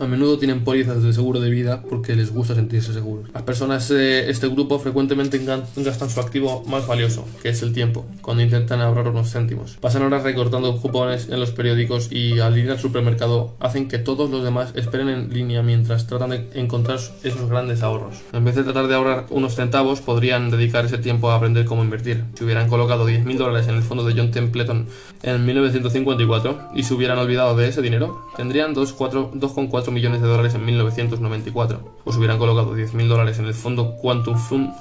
A 0.00 0.06
menudo 0.06 0.38
tienen 0.38 0.64
pólizas 0.64 1.02
de 1.02 1.12
seguro 1.12 1.40
de 1.40 1.50
vida 1.50 1.82
porque 1.82 2.16
les 2.16 2.32
gusta 2.32 2.54
sentirse 2.54 2.94
seguros. 2.94 3.28
Las 3.34 3.42
personas 3.42 3.86
de 3.90 4.30
este 4.30 4.48
grupo 4.48 4.78
frecuentemente 4.78 5.38
gastan 5.76 6.08
su 6.08 6.20
activo 6.20 6.64
más 6.66 6.86
valioso, 6.86 7.26
que 7.42 7.50
es 7.50 7.60
el 7.60 7.74
tiempo, 7.74 8.06
cuando 8.22 8.42
intentan 8.42 8.80
ahorrar 8.80 9.08
unos 9.08 9.30
céntimos. 9.30 9.76
Pasan 9.78 10.00
horas 10.00 10.22
recortando 10.22 10.74
cupones 10.78 11.28
en 11.28 11.38
los 11.38 11.50
periódicos 11.50 12.10
y 12.10 12.38
al 12.38 12.56
ir 12.56 12.70
al 12.70 12.78
supermercado 12.78 13.56
hacen 13.60 13.88
que 13.88 13.98
todos 13.98 14.30
los 14.30 14.42
demás 14.42 14.72
esperen 14.74 15.10
en 15.10 15.34
línea 15.34 15.62
mientras 15.62 16.06
tratan 16.06 16.30
de 16.30 16.48
encontrar 16.54 16.98
esos 17.22 17.50
grandes 17.50 17.82
ahorros. 17.82 18.16
En 18.32 18.42
vez 18.42 18.54
de 18.54 18.64
tratar 18.64 18.88
de 18.88 18.94
ahorrar 18.94 19.26
unos 19.28 19.54
centavos, 19.54 20.00
podrían 20.00 20.50
dedicar 20.50 20.86
ese 20.86 20.96
tiempo 20.96 21.30
a 21.30 21.36
aprender 21.36 21.66
cómo 21.66 21.84
invertir. 21.84 22.24
Si 22.38 22.44
hubieran 22.44 22.70
colocado 22.70 23.06
10.000 23.06 23.36
dólares 23.36 23.68
en 23.68 23.74
el 23.74 23.82
fondo 23.82 24.04
de 24.04 24.14
John 24.18 24.30
Templeton 24.30 24.86
en 25.22 25.44
1954 25.44 26.70
y 26.74 26.84
se 26.84 26.94
hubieran 26.94 27.18
olvidado 27.18 27.54
de 27.54 27.68
ese 27.68 27.82
dinero, 27.82 28.24
tendrían 28.34 28.74
2,4 28.74 29.89
millones 29.90 30.22
de 30.22 30.28
dólares 30.28 30.54
en 30.54 30.64
1994, 30.64 31.96
o 32.04 32.12
se 32.12 32.18
hubieran 32.18 32.38
colocado 32.38 32.76
10.000 32.76 33.08
dólares 33.08 33.38
en 33.38 33.46
el 33.46 33.54
fondo 33.54 33.96
Quantum, 33.96 34.36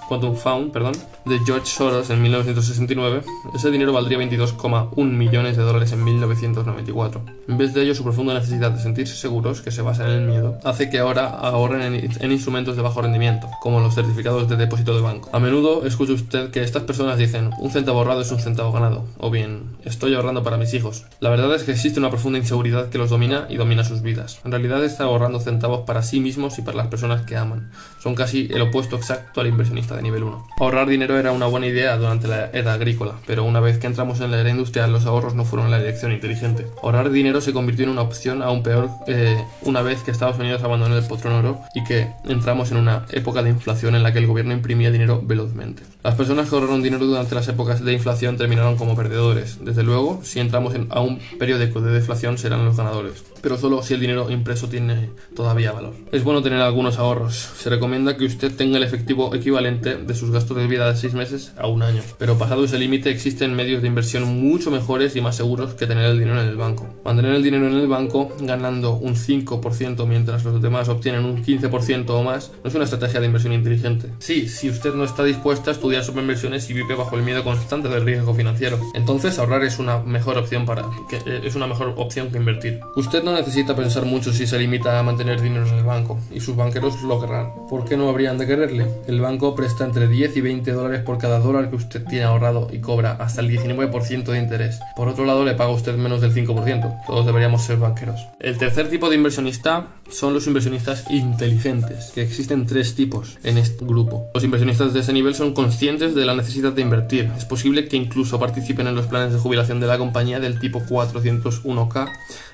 Quantum 0.08 0.36
Fund 0.36 0.72
perdón, 0.72 0.94
de 1.26 1.40
George 1.46 1.66
Soros 1.66 2.10
en 2.10 2.22
1969, 2.22 3.22
ese 3.54 3.72
dinero 3.72 3.94
valdría 3.94 4.18
22,1 4.18 5.06
millones 5.06 5.58
de 5.58 5.64
dólares 5.64 5.92
en 5.92 6.04
1994. 6.04 7.22
En 7.48 7.58
vez 7.58 7.74
de 7.74 7.84
ello, 7.84 7.96
su 7.96 8.04
profunda 8.04 8.34
necesidad 8.34 8.72
de 8.72 8.82
sentirse 8.82 9.16
seguros, 9.16 9.62
que 9.62 9.72
se 9.72 9.82
basa 9.82 10.06
en 10.06 10.12
el 10.12 10.28
miedo, 10.28 10.58
hace 10.64 10.90
que 10.90 11.00
ahora 11.00 11.28
ahorren 11.30 11.82
en, 11.82 12.10
en 12.20 12.32
instrumentos 12.32 12.76
de 12.76 12.82
bajo 12.82 13.02
rendimiento, 13.02 13.48
como 13.62 13.80
los 13.80 13.96
certificados 13.96 14.48
de 14.48 14.56
depósito 14.56 14.96
de 14.96 15.02
banco. 15.02 15.30
A 15.34 15.40
menudo 15.40 15.86
escucha 15.86 16.14
usted 16.14 16.52
que 16.52 16.64
estas 16.64 16.84
personas 16.84 17.18
dicen, 17.18 17.52
un 17.60 17.72
centavo 17.72 18.00
ahorrado 18.00 18.22
es 18.22 18.32
un 18.32 18.40
centavo 18.40 18.72
ganado, 18.72 19.06
o 19.18 19.30
bien, 19.30 19.78
estoy 19.84 20.14
ahorrando 20.16 20.44
para 20.44 20.58
mis 20.58 20.74
hijos. 20.74 21.06
La 21.20 21.30
verdad 21.30 21.54
es 21.56 21.64
que 21.64 21.72
existe 21.72 22.00
una 22.00 22.10
profunda 22.10 22.40
inseguridad 22.40 22.90
que 22.90 22.98
los 22.98 23.10
domina 23.10 23.48
y 23.50 23.58
domina 23.58 23.84
sus 23.84 24.02
vidas. 24.02 24.40
En 24.44 24.52
realidad, 24.52 24.84
ahorrando 25.06 25.40
centavos 25.40 25.82
para 25.82 26.04
sí 26.04 26.20
mismos 26.20 26.58
y 26.60 26.62
para 26.62 26.78
las 26.78 26.88
personas 26.88 27.24
que 27.24 27.38
aman. 27.38 27.72
Son 28.02 28.16
casi 28.16 28.48
el 28.52 28.62
opuesto 28.62 28.96
exacto 28.96 29.42
al 29.42 29.48
inversionista 29.48 29.96
de 29.96 30.02
nivel 30.02 30.24
1. 30.24 30.48
Ahorrar 30.60 30.88
dinero 30.88 31.18
era 31.18 31.32
una 31.32 31.46
buena 31.46 31.68
idea 31.68 31.98
durante 31.98 32.28
la 32.28 32.50
era 32.52 32.74
agrícola, 32.74 33.16
pero 33.26 33.44
una 33.44 33.60
vez 33.60 33.78
que 33.78 33.88
entramos 33.88 34.22
en 34.22 34.32
la 34.32 34.40
era 34.40 34.50
industrial 34.50 34.92
los 34.92 35.06
ahorros 35.06 35.36
no 35.36 35.46
fueron 35.46 35.72
la 35.72 35.78
elección 35.78 36.12
inteligente. 36.12 36.68
Ahorrar 36.84 37.10
dinero 37.10 37.42
se 37.42 37.54
convirtió 37.54 37.86
en 37.86 37.92
una 37.92 38.02
opción 38.02 38.42
aún 38.42 38.64
peor 38.64 38.90
eh, 39.08 39.44
una 39.64 39.82
vez 39.82 40.02
que 40.04 40.12
Estados 40.12 40.38
Unidos 40.40 40.64
abandonó 40.64 40.98
el 40.98 41.04
patrón 41.06 41.34
oro 41.34 41.62
y 41.74 41.84
que 41.84 42.10
entramos 42.26 42.72
en 42.72 42.78
una 42.78 43.06
época 43.12 43.44
de 43.44 43.50
inflación 43.50 43.96
en 43.96 44.04
la 44.04 44.14
que 44.14 44.20
el 44.20 44.28
gobierno 44.28 44.54
imprimía 44.54 44.92
dinero 44.92 45.22
velozmente. 45.24 45.84
Las 46.02 46.16
personas 46.16 46.48
que 46.48 46.56
ahorraron 46.56 46.82
dinero 46.82 47.06
durante 47.06 47.36
las 47.36 47.46
épocas 47.50 47.84
de 47.84 47.92
inflación 47.92 48.38
terminaron 48.38 48.78
como 48.78 48.96
perdedores. 48.96 49.58
Desde 49.66 49.84
luego, 49.84 50.22
si 50.24 50.40
entramos 50.40 50.74
en, 50.74 50.88
a 50.92 51.02
un 51.02 51.20
periódico 51.38 51.82
de 51.82 51.92
deflación 51.92 52.38
serán 52.38 52.64
los 52.64 52.78
ganadores. 52.78 53.22
pero 53.42 53.58
solo 53.58 53.84
si 53.84 53.96
el 53.96 54.00
dinero 54.00 54.30
impreso 54.30 54.70
tiene 54.70 55.10
todavía 55.36 55.74
valor. 55.74 55.94
Es 56.14 56.24
bueno 56.24 56.42
tener 56.42 56.62
algunos 56.62 56.98
ahorros. 57.00 57.36
Se 57.36 57.70
recomienda 57.70 58.16
que 58.16 58.24
usted 58.24 58.56
tenga 58.56 58.78
el 58.78 58.84
efectivo 58.84 59.36
equivalente 59.36 59.98
de 59.98 60.16
sus 60.16 60.32
gastos 60.32 60.56
de 60.56 60.68
vida 60.68 60.90
de 60.90 60.98
6 60.98 61.14
meses 61.16 61.52
a 61.58 61.68
un 61.68 61.82
año. 61.82 62.02
Pero 62.18 62.38
pasado 62.38 62.64
ese 62.64 62.80
límite 62.80 63.10
existen 63.10 63.54
medios 63.54 63.82
de 63.82 63.90
inversión 63.90 64.24
mucho 64.24 64.72
mejores 64.72 65.18
y 65.18 65.22
más 65.22 65.36
seguros 65.36 65.74
que 65.74 65.86
tener 65.86 66.06
el 66.06 66.20
dinero 66.20 66.42
en 66.42 66.48
el 66.48 66.56
banco. 66.56 66.88
Mantener 67.04 67.36
el 67.36 67.44
dinero 67.44 67.68
en 67.68 67.76
el 67.76 67.88
banco 67.88 68.32
ganando 68.40 68.94
un 68.94 69.16
5% 69.16 70.06
mientras 70.08 70.46
los 70.46 70.62
demás 70.62 70.88
obtienen 70.88 71.26
un 71.26 71.44
15% 71.44 72.10
o 72.10 72.24
más 72.24 72.52
no 72.64 72.70
es 72.70 72.76
una 72.76 72.86
estrategia 72.86 73.20
de 73.20 73.26
inversión 73.26 73.52
inteligente. 73.52 74.10
Sí, 74.20 74.48
si 74.48 74.70
usted 74.70 74.94
no 74.94 75.04
está 75.04 75.26
dispuesta 75.26 75.72
a 75.72 75.74
sobre 76.04 76.22
inversiones 76.22 76.70
y 76.70 76.74
vive 76.74 76.96
bajo 76.96 77.16
el 77.16 77.24
miedo 77.24 77.44
constante 77.44 77.90
del 77.90 78.06
riesgo 78.06 78.34
financiero, 78.34 78.80
entonces 78.94 79.40
ahorrar 79.40 79.64
es 79.64 79.80
una 79.80 80.00
mejor 80.00 80.38
opción 80.38 80.66
para 80.66 80.86
que 81.10 81.18
eh, 81.18 81.42
es 81.44 81.56
una 81.56 81.68
mejor 81.68 81.94
opción 81.98 82.30
que 82.32 82.38
invertir. 82.38 82.80
Usted 82.96 83.24
no 83.24 83.34
necesita 83.34 83.76
pensar 83.76 84.06
mucho 84.06 84.32
si 84.32 84.46
se 84.46 84.60
limita 84.60 85.00
a 85.00 85.04
mantener 85.04 85.42
dinero 85.42 85.68
en 85.68 85.76
el 85.76 85.84
banco 85.84 86.20
y 86.32 86.40
sus 86.40 86.56
banqueros 86.56 87.02
lo 87.02 87.20
querrán. 87.20 87.52
¿Por 87.70 87.86
qué 87.86 87.98
no 87.98 88.10
habrían 88.10 88.38
de 88.38 88.48
quererle? 88.48 88.88
El 89.08 89.20
banco 89.20 89.56
presta 89.56 89.84
entre 89.84 90.08
10 90.08 90.38
y 90.38 90.42
20 90.42 90.72
dólares 90.72 91.02
por 91.02 91.18
cada 91.18 91.40
dólar 91.40 91.70
que 91.70 91.76
usted 91.76 92.06
tiene 92.06 92.26
ahorrado 92.26 92.70
y 92.72 92.80
cobra 92.80 93.14
hasta 93.14 93.42
el 93.42 93.50
19% 93.50 94.24
de 94.24 94.40
interés. 94.40 94.80
Por 94.96 95.08
otro 95.08 95.26
lado, 95.26 95.44
le 95.44 95.56
paga 95.56 95.72
usted 95.72 95.96
menos 95.96 96.22
del 96.22 96.34
5%. 96.34 97.06
Todos 97.08 97.26
deberíamos 97.26 97.64
ser 97.64 97.78
banqueros. 97.78 98.28
El 98.40 98.58
tercer 98.58 98.90
tipo 98.90 99.10
de 99.10 99.16
inversionista 99.16 99.88
son 100.10 100.34
los 100.34 100.48
inversionistas 100.48 101.06
inteligentes, 101.10 102.12
que 102.14 102.22
existen 102.22 102.66
tres 102.66 102.96
tipos 102.96 103.38
en 103.44 103.58
este 103.58 103.86
grupo. 103.86 104.30
Los 104.34 104.44
inversionistas 104.44 104.94
de 104.94 105.02
ese 105.02 105.14
nivel 105.14 105.36
son 105.36 105.54
conscientes 105.80 106.14
de 106.14 106.26
la 106.26 106.36
necesidad 106.36 106.74
de 106.74 106.82
invertir. 106.82 107.32
Es 107.38 107.46
posible 107.46 107.88
que 107.88 107.96
incluso 107.96 108.38
participen 108.38 108.88
en 108.88 108.96
los 108.96 109.06
planes 109.06 109.32
de 109.32 109.40
jubilación 109.40 109.80
de 109.80 109.88
la 109.88 109.98
compañía 109.98 110.42
del 110.42 110.60
tipo 110.60 110.82
401k, 110.82 112.10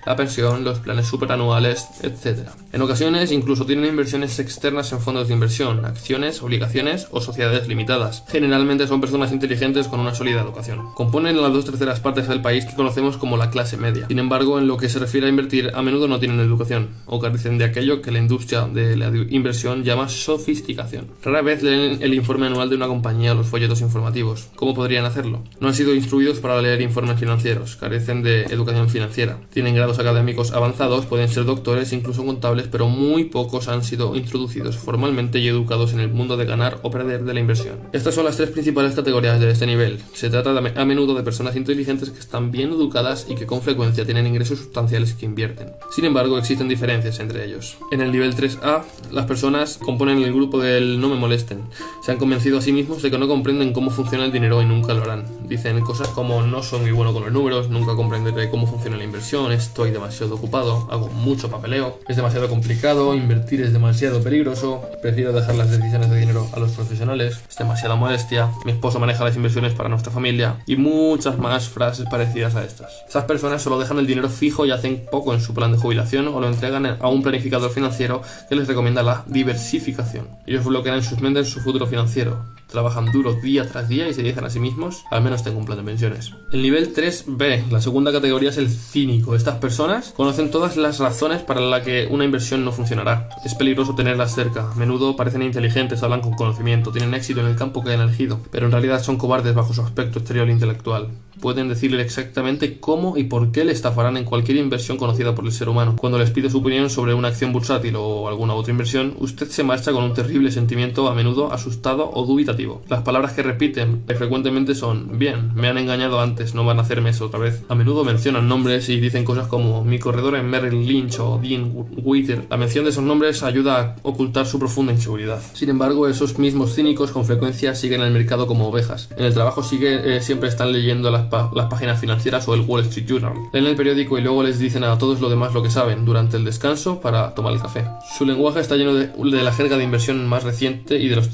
la 0.05 0.15
pensión, 0.15 0.63
los 0.63 0.77
planes 0.77 1.08
superanuales, 1.08 1.88
etc. 2.03 2.50
En 2.72 2.84
ocasiones 2.84 3.32
incluso 3.32 3.65
tienen 3.65 3.89
inversiones 3.89 4.38
externas 4.38 4.91
en 4.91 5.00
fondos 5.00 5.27
de 5.27 5.34
inversión, 5.34 5.86
acciones, 5.86 6.44
obligaciones 6.44 7.08
o 7.10 7.20
sociedades 7.20 7.67
limitadas. 7.67 8.24
Generalmente 8.27 8.86
son 8.86 9.01
personas 9.01 9.32
inteligentes 9.32 9.88
con 9.88 10.00
una 10.00 10.13
sólida 10.13 10.41
educación. 10.41 10.94
Componen 10.94 11.41
las 11.41 11.51
dos 11.51 11.65
terceras 11.65 12.01
partes 12.01 12.27
del 12.27 12.44
país 12.44 12.65
que 12.65 12.75
conocemos 12.75 13.17
como 13.17 13.38
la 13.38 13.50
clase 13.50 13.75
media. 13.75 14.08
Sin 14.08 14.20
embargo, 14.20 14.60
en 14.60 14.67
lo 14.67 14.77
que 14.77 14.88
se 14.88 15.00
refiere 15.00 15.25
a 15.25 15.32
invertir, 15.32 15.72
a 15.74 15.82
menudo 15.82 16.08
no 16.08 16.20
tienen 16.20 16.39
educación 16.41 16.89
o 17.08 17.20
carecen 17.20 17.58
de 17.58 17.65
aquello 17.65 18.03
que 18.03 18.12
la 18.12 18.20
industria 18.20 18.67
de 18.67 18.96
la 18.96 19.12
inversión 19.29 19.84
llama 19.84 20.10
sofisticación. 20.10 21.08
Rara 21.24 21.41
vez 21.41 21.63
leen 21.63 22.03
el 22.03 22.13
informe 22.13 22.46
anual 22.46 22.70
de 22.70 22.75
una 22.75 22.86
compañía 22.86 23.14
o 23.24 23.34
los 23.34 23.48
folletos 23.48 23.81
informativos. 23.81 24.50
¿Cómo 24.55 24.74
podrían 24.74 25.05
hacerlo? 25.05 25.41
No 25.60 25.67
han 25.67 25.74
sido 25.74 25.95
instruidos 25.95 26.39
para 26.39 26.62
leer 26.62 26.81
informes 26.81 27.19
financieros, 27.19 27.75
carecen 27.75 28.24
de 28.24 28.43
educación 28.43 28.89
financiera, 28.89 29.39
tienen 29.51 29.75
grados 29.75 30.00
académicos 30.00 30.51
avanzados, 30.51 31.05
pueden 31.05 31.29
ser 31.29 31.45
doctores, 31.45 31.93
incluso 31.93 32.25
contables, 32.25 32.67
pero 32.69 32.88
muy 32.88 33.25
pocos 33.25 33.67
han 33.67 33.84
sido 33.84 34.15
introducidos 34.15 34.77
formalmente 34.77 35.39
y 35.39 35.48
educados 35.48 35.93
en 35.93 36.01
el 36.01 36.12
mundo 36.12 36.38
de 36.38 36.45
ganar 36.45 36.79
o 36.84 36.91
perder 36.91 37.24
de 37.24 37.34
la 37.34 37.39
inversión. 37.39 37.79
Estas 37.93 38.13
son 38.13 38.25
las 38.25 38.38
tres 38.38 38.50
principales 38.50 38.95
categorías 38.95 39.39
de 39.39 39.50
este 39.50 39.65
nivel. 39.65 40.00
Se 40.13 40.29
trata 40.29 40.51
a 40.75 40.86
menudo 40.86 41.15
de 41.15 41.24
personas 41.24 41.55
inteligentes 41.55 42.10
que 42.10 42.19
están 42.19 42.51
bien 42.51 42.69
educadas 42.69 43.27
y 43.29 43.36
que 43.36 43.45
con 43.45 43.62
frecuencia 43.62 44.05
tienen 44.05 44.27
ingresos 44.27 44.60
sustanciales 44.60 45.13
que 45.13 45.25
invierten. 45.25 45.72
Sin 45.91 46.05
embargo, 46.05 46.38
existen 46.38 46.67
diferencias 46.67 47.19
entre 47.19 47.45
ellos. 47.45 47.77
En 47.91 48.01
el 48.01 48.12
nivel 48.12 48.36
3A, 48.36 48.84
las 49.12 49.25
personas 49.25 49.77
componen 49.77 50.22
el 50.22 50.34
grupo 50.34 50.60
del 50.60 51.00
no 51.00 51.10
me 51.10 51.15
molesten. 51.15 51.63
Se 52.03 52.12
han 52.12 52.17
convencido 52.17 52.57
a 52.57 52.62
sí 52.62 52.72
mismos 52.72 53.03
que 53.12 53.17
no 53.17 53.27
comprenden 53.27 53.74
cómo 53.74 53.91
funciona 53.91 54.25
el 54.25 54.31
dinero 54.31 54.62
y 54.62 54.65
nunca 54.65 54.93
lo 54.93 55.03
harán. 55.03 55.25
Dicen 55.47 55.79
cosas 55.81 56.07
como 56.09 56.41
no 56.41 56.63
soy 56.63 56.81
muy 56.81 56.91
bueno 56.91 57.13
con 57.13 57.24
los 57.24 57.31
números, 57.31 57.69
nunca 57.69 57.95
comprenderé 57.95 58.50
cómo 58.50 58.67
funciona 58.67 58.97
la 58.97 59.03
inversión, 59.03 59.51
estoy 59.51 59.91
demasiado 59.91 60.35
ocupado, 60.35 60.88
hago 60.91 61.07
mucho 61.07 61.50
papeleo, 61.50 62.00
es 62.07 62.15
demasiado 62.15 62.50
complicado, 62.50 63.13
invertir 63.13 63.62
es 63.62 63.74
demasiado 63.74 64.24
peligroso, 64.24 64.83
prefiero 65.01 65.33
dejar 65.33 65.55
las 65.55 65.69
decisiones 65.69 66.09
de 66.09 66.19
dinero 66.19 66.47
a 66.53 66.59
los 66.59 66.71
profesionales, 66.71 67.41
es 67.50 67.55
demasiada 67.57 67.95
molestia, 67.95 68.50
mi 68.65 68.71
esposo 68.71 69.00
maneja 69.00 69.24
las 69.24 69.35
inversiones 69.35 69.74
para 69.74 69.89
nuestra 69.89 70.12
familia 70.12 70.57
y 70.65 70.75
muchas 70.75 71.38
más 71.38 71.69
frases 71.69 72.07
parecidas 72.09 72.55
a 72.55 72.63
estas. 72.63 73.03
Esas 73.07 73.25
personas 73.25 73.62
solo 73.62 73.79
dejan 73.79 74.00
el 74.00 74.07
dinero 74.07 74.29
fijo 74.29 74.65
y 74.65 74.71
hacen 74.71 75.05
poco 75.12 75.33
en 75.33 75.41
su 75.41 75.53
plan 75.53 75.71
de 75.71 75.77
jubilación 75.77 76.27
o 76.27 76.39
lo 76.39 76.47
entregan 76.47 76.85
a 76.85 77.07
un 77.07 77.21
planificador 77.21 77.71
financiero 77.71 78.21
que 78.50 78.55
les 78.55 78.67
recomienda 78.67 79.03
la 79.03 79.24
diversificación. 79.27 80.27
Ellos 80.47 80.65
bloquean 80.65 80.97
en 80.97 81.03
sus 81.03 81.21
mentes 81.21 81.50
su 81.50 81.59
futuro 81.59 81.85
financiero 81.88 82.55
trabajan 82.75 82.94
duro 83.11 83.33
día 83.33 83.67
tras 83.69 83.89
día 83.89 84.07
y 84.07 84.13
se 84.13 84.23
dicen 84.23 84.43
a 84.43 84.49
sí 84.49 84.59
mismos, 84.59 85.03
al 85.11 85.23
menos 85.23 85.43
tengo 85.43 85.59
un 85.59 85.65
plan 85.65 85.77
de 85.77 85.83
pensiones. 85.83 86.33
El 86.51 86.61
nivel 86.61 86.93
3B, 86.93 87.69
la 87.69 87.81
segunda 87.81 88.11
categoría 88.11 88.49
es 88.49 88.57
el 88.57 88.69
cínico. 88.69 89.35
Estas 89.35 89.57
personas 89.57 90.13
conocen 90.15 90.51
todas 90.51 90.77
las 90.77 90.99
razones 90.99 91.41
para 91.41 91.61
las 91.61 91.83
que 91.83 92.07
una 92.09 92.25
inversión 92.25 92.63
no 92.63 92.71
funcionará. 92.71 93.29
Es 93.43 93.55
peligroso 93.55 93.95
tenerlas 93.95 94.33
cerca. 94.33 94.71
A 94.71 94.75
menudo 94.75 95.15
parecen 95.15 95.41
inteligentes, 95.41 96.03
hablan 96.03 96.21
con 96.21 96.33
conocimiento, 96.33 96.91
tienen 96.91 97.13
éxito 97.13 97.41
en 97.41 97.47
el 97.47 97.55
campo 97.55 97.83
que 97.83 97.93
han 97.93 98.01
elegido, 98.01 98.39
pero 98.51 98.65
en 98.65 98.71
realidad 98.71 99.03
son 99.03 99.17
cobardes 99.17 99.53
bajo 99.53 99.73
su 99.73 99.81
aspecto 99.81 100.19
exterior 100.19 100.47
e 100.49 100.53
intelectual. 100.53 101.09
Pueden 101.41 101.67
decirle 101.67 102.01
exactamente 102.01 102.79
cómo 102.79 103.17
y 103.17 103.25
por 103.25 103.51
qué 103.51 103.65
le 103.65 103.73
estafarán 103.73 104.17
en 104.17 104.23
cualquier 104.23 104.57
inversión 104.57 104.97
conocida 104.97 105.35
por 105.35 105.45
el 105.45 105.51
ser 105.51 105.69
humano. 105.69 105.95
Cuando 105.99 106.17
les 106.17 106.31
pide 106.31 106.49
su 106.49 106.59
opinión 106.59 106.89
sobre 106.89 107.13
una 107.13 107.27
acción 107.27 107.51
bursátil 107.51 107.95
o 107.97 108.27
alguna 108.27 108.53
otra 108.53 108.71
inversión, 108.71 109.15
usted 109.19 109.47
se 109.49 109.63
marcha 109.63 109.91
con 109.91 110.03
un 110.03 110.13
terrible 110.13 110.51
sentimiento 110.51 111.09
a 111.09 111.13
menudo 111.13 111.51
asustado 111.51 112.09
o 112.13 112.25
dubitativo 112.25 112.81
las 112.88 113.01
palabras 113.01 113.34
que 113.34 113.44
repiten 113.44 114.04
frecuentemente 114.08 114.75
son, 114.75 115.18
bien, 115.18 115.51
me 115.56 115.68
han 115.68 115.77
engañado 115.77 116.22
antes, 116.22 116.54
no 116.54 116.65
van 116.65 116.80
a 116.80 116.84
hacerme 116.84 117.10
eso 117.10 117.25
otra 117.25 117.39
vez. 117.39 117.63
A 117.70 117.75
menudo 117.75 118.04
mencionan 118.04 118.48
nombres 118.48 118.89
y 118.89 119.00
dicen 119.00 119.25
cosas 119.25 119.48
como 119.48 119.84
mi 119.84 120.00
corredor 120.00 120.36
en 120.36 120.50
Merrill 120.50 120.86
Lynch 120.86 121.20
o 121.20 121.39
Dean 121.42 121.72
Witter. 121.74 122.46
La 122.50 122.58
mención 122.58 122.86
de 122.86 122.92
esos 122.92 123.04
nombres 123.04 123.44
ayuda 123.44 123.80
a 123.80 123.96
ocultar 124.04 124.46
su 124.46 124.60
profunda 124.60 124.94
inseguridad. 124.94 125.42
Sin 125.54 125.70
embargo, 125.70 126.08
esos 126.08 126.38
mismos 126.38 126.75
cínicos 126.75 127.12
con 127.12 127.25
frecuencia 127.25 127.75
siguen 127.75 128.01
el 128.01 128.12
mercado 128.12 128.48
como 128.48 128.68
ovejas. 128.68 129.10
En 129.18 129.25
el 129.25 129.34
trabajo 129.34 129.63
sigue, 129.63 130.18
eh, 130.18 130.22
siempre 130.22 130.50
están 130.50 130.72
leyendo 130.72 131.10
las, 131.10 131.25
páginas 131.70 132.00
financieras 132.00 132.48
o 132.48 132.54
el 132.54 132.62
Wall 132.62 132.82
Street 132.82 133.08
Journal. 133.08 133.34
Leen 133.51 133.65
el 133.65 133.75
periódico 133.75 134.18
y 134.18 134.22
luego 134.22 134.44
les 134.44 134.60
dicen 134.60 134.84
a 134.84 134.98
todos 134.98 135.22
lo 135.22 135.30
demás 135.30 135.54
lo 135.54 135.63
que 135.63 135.72
saben 135.72 136.06
durante 136.06 136.38
el 136.38 136.46
descanso 136.46 137.01
para 137.01 137.34
tomar 137.34 137.54
el 137.54 137.62
café. 137.62 137.86
Su 138.18 138.25
lenguaje 138.25 138.60
está 138.60 138.75
lleno 138.75 138.94
de, 138.94 139.12
la 139.44 139.51
jerga 139.51 139.77
de 139.77 139.84
inversión 139.84 140.27
más 140.27 140.44
reciente 140.44 140.98
y 140.98 141.10
de 141.10 141.15
los, 141.15 141.30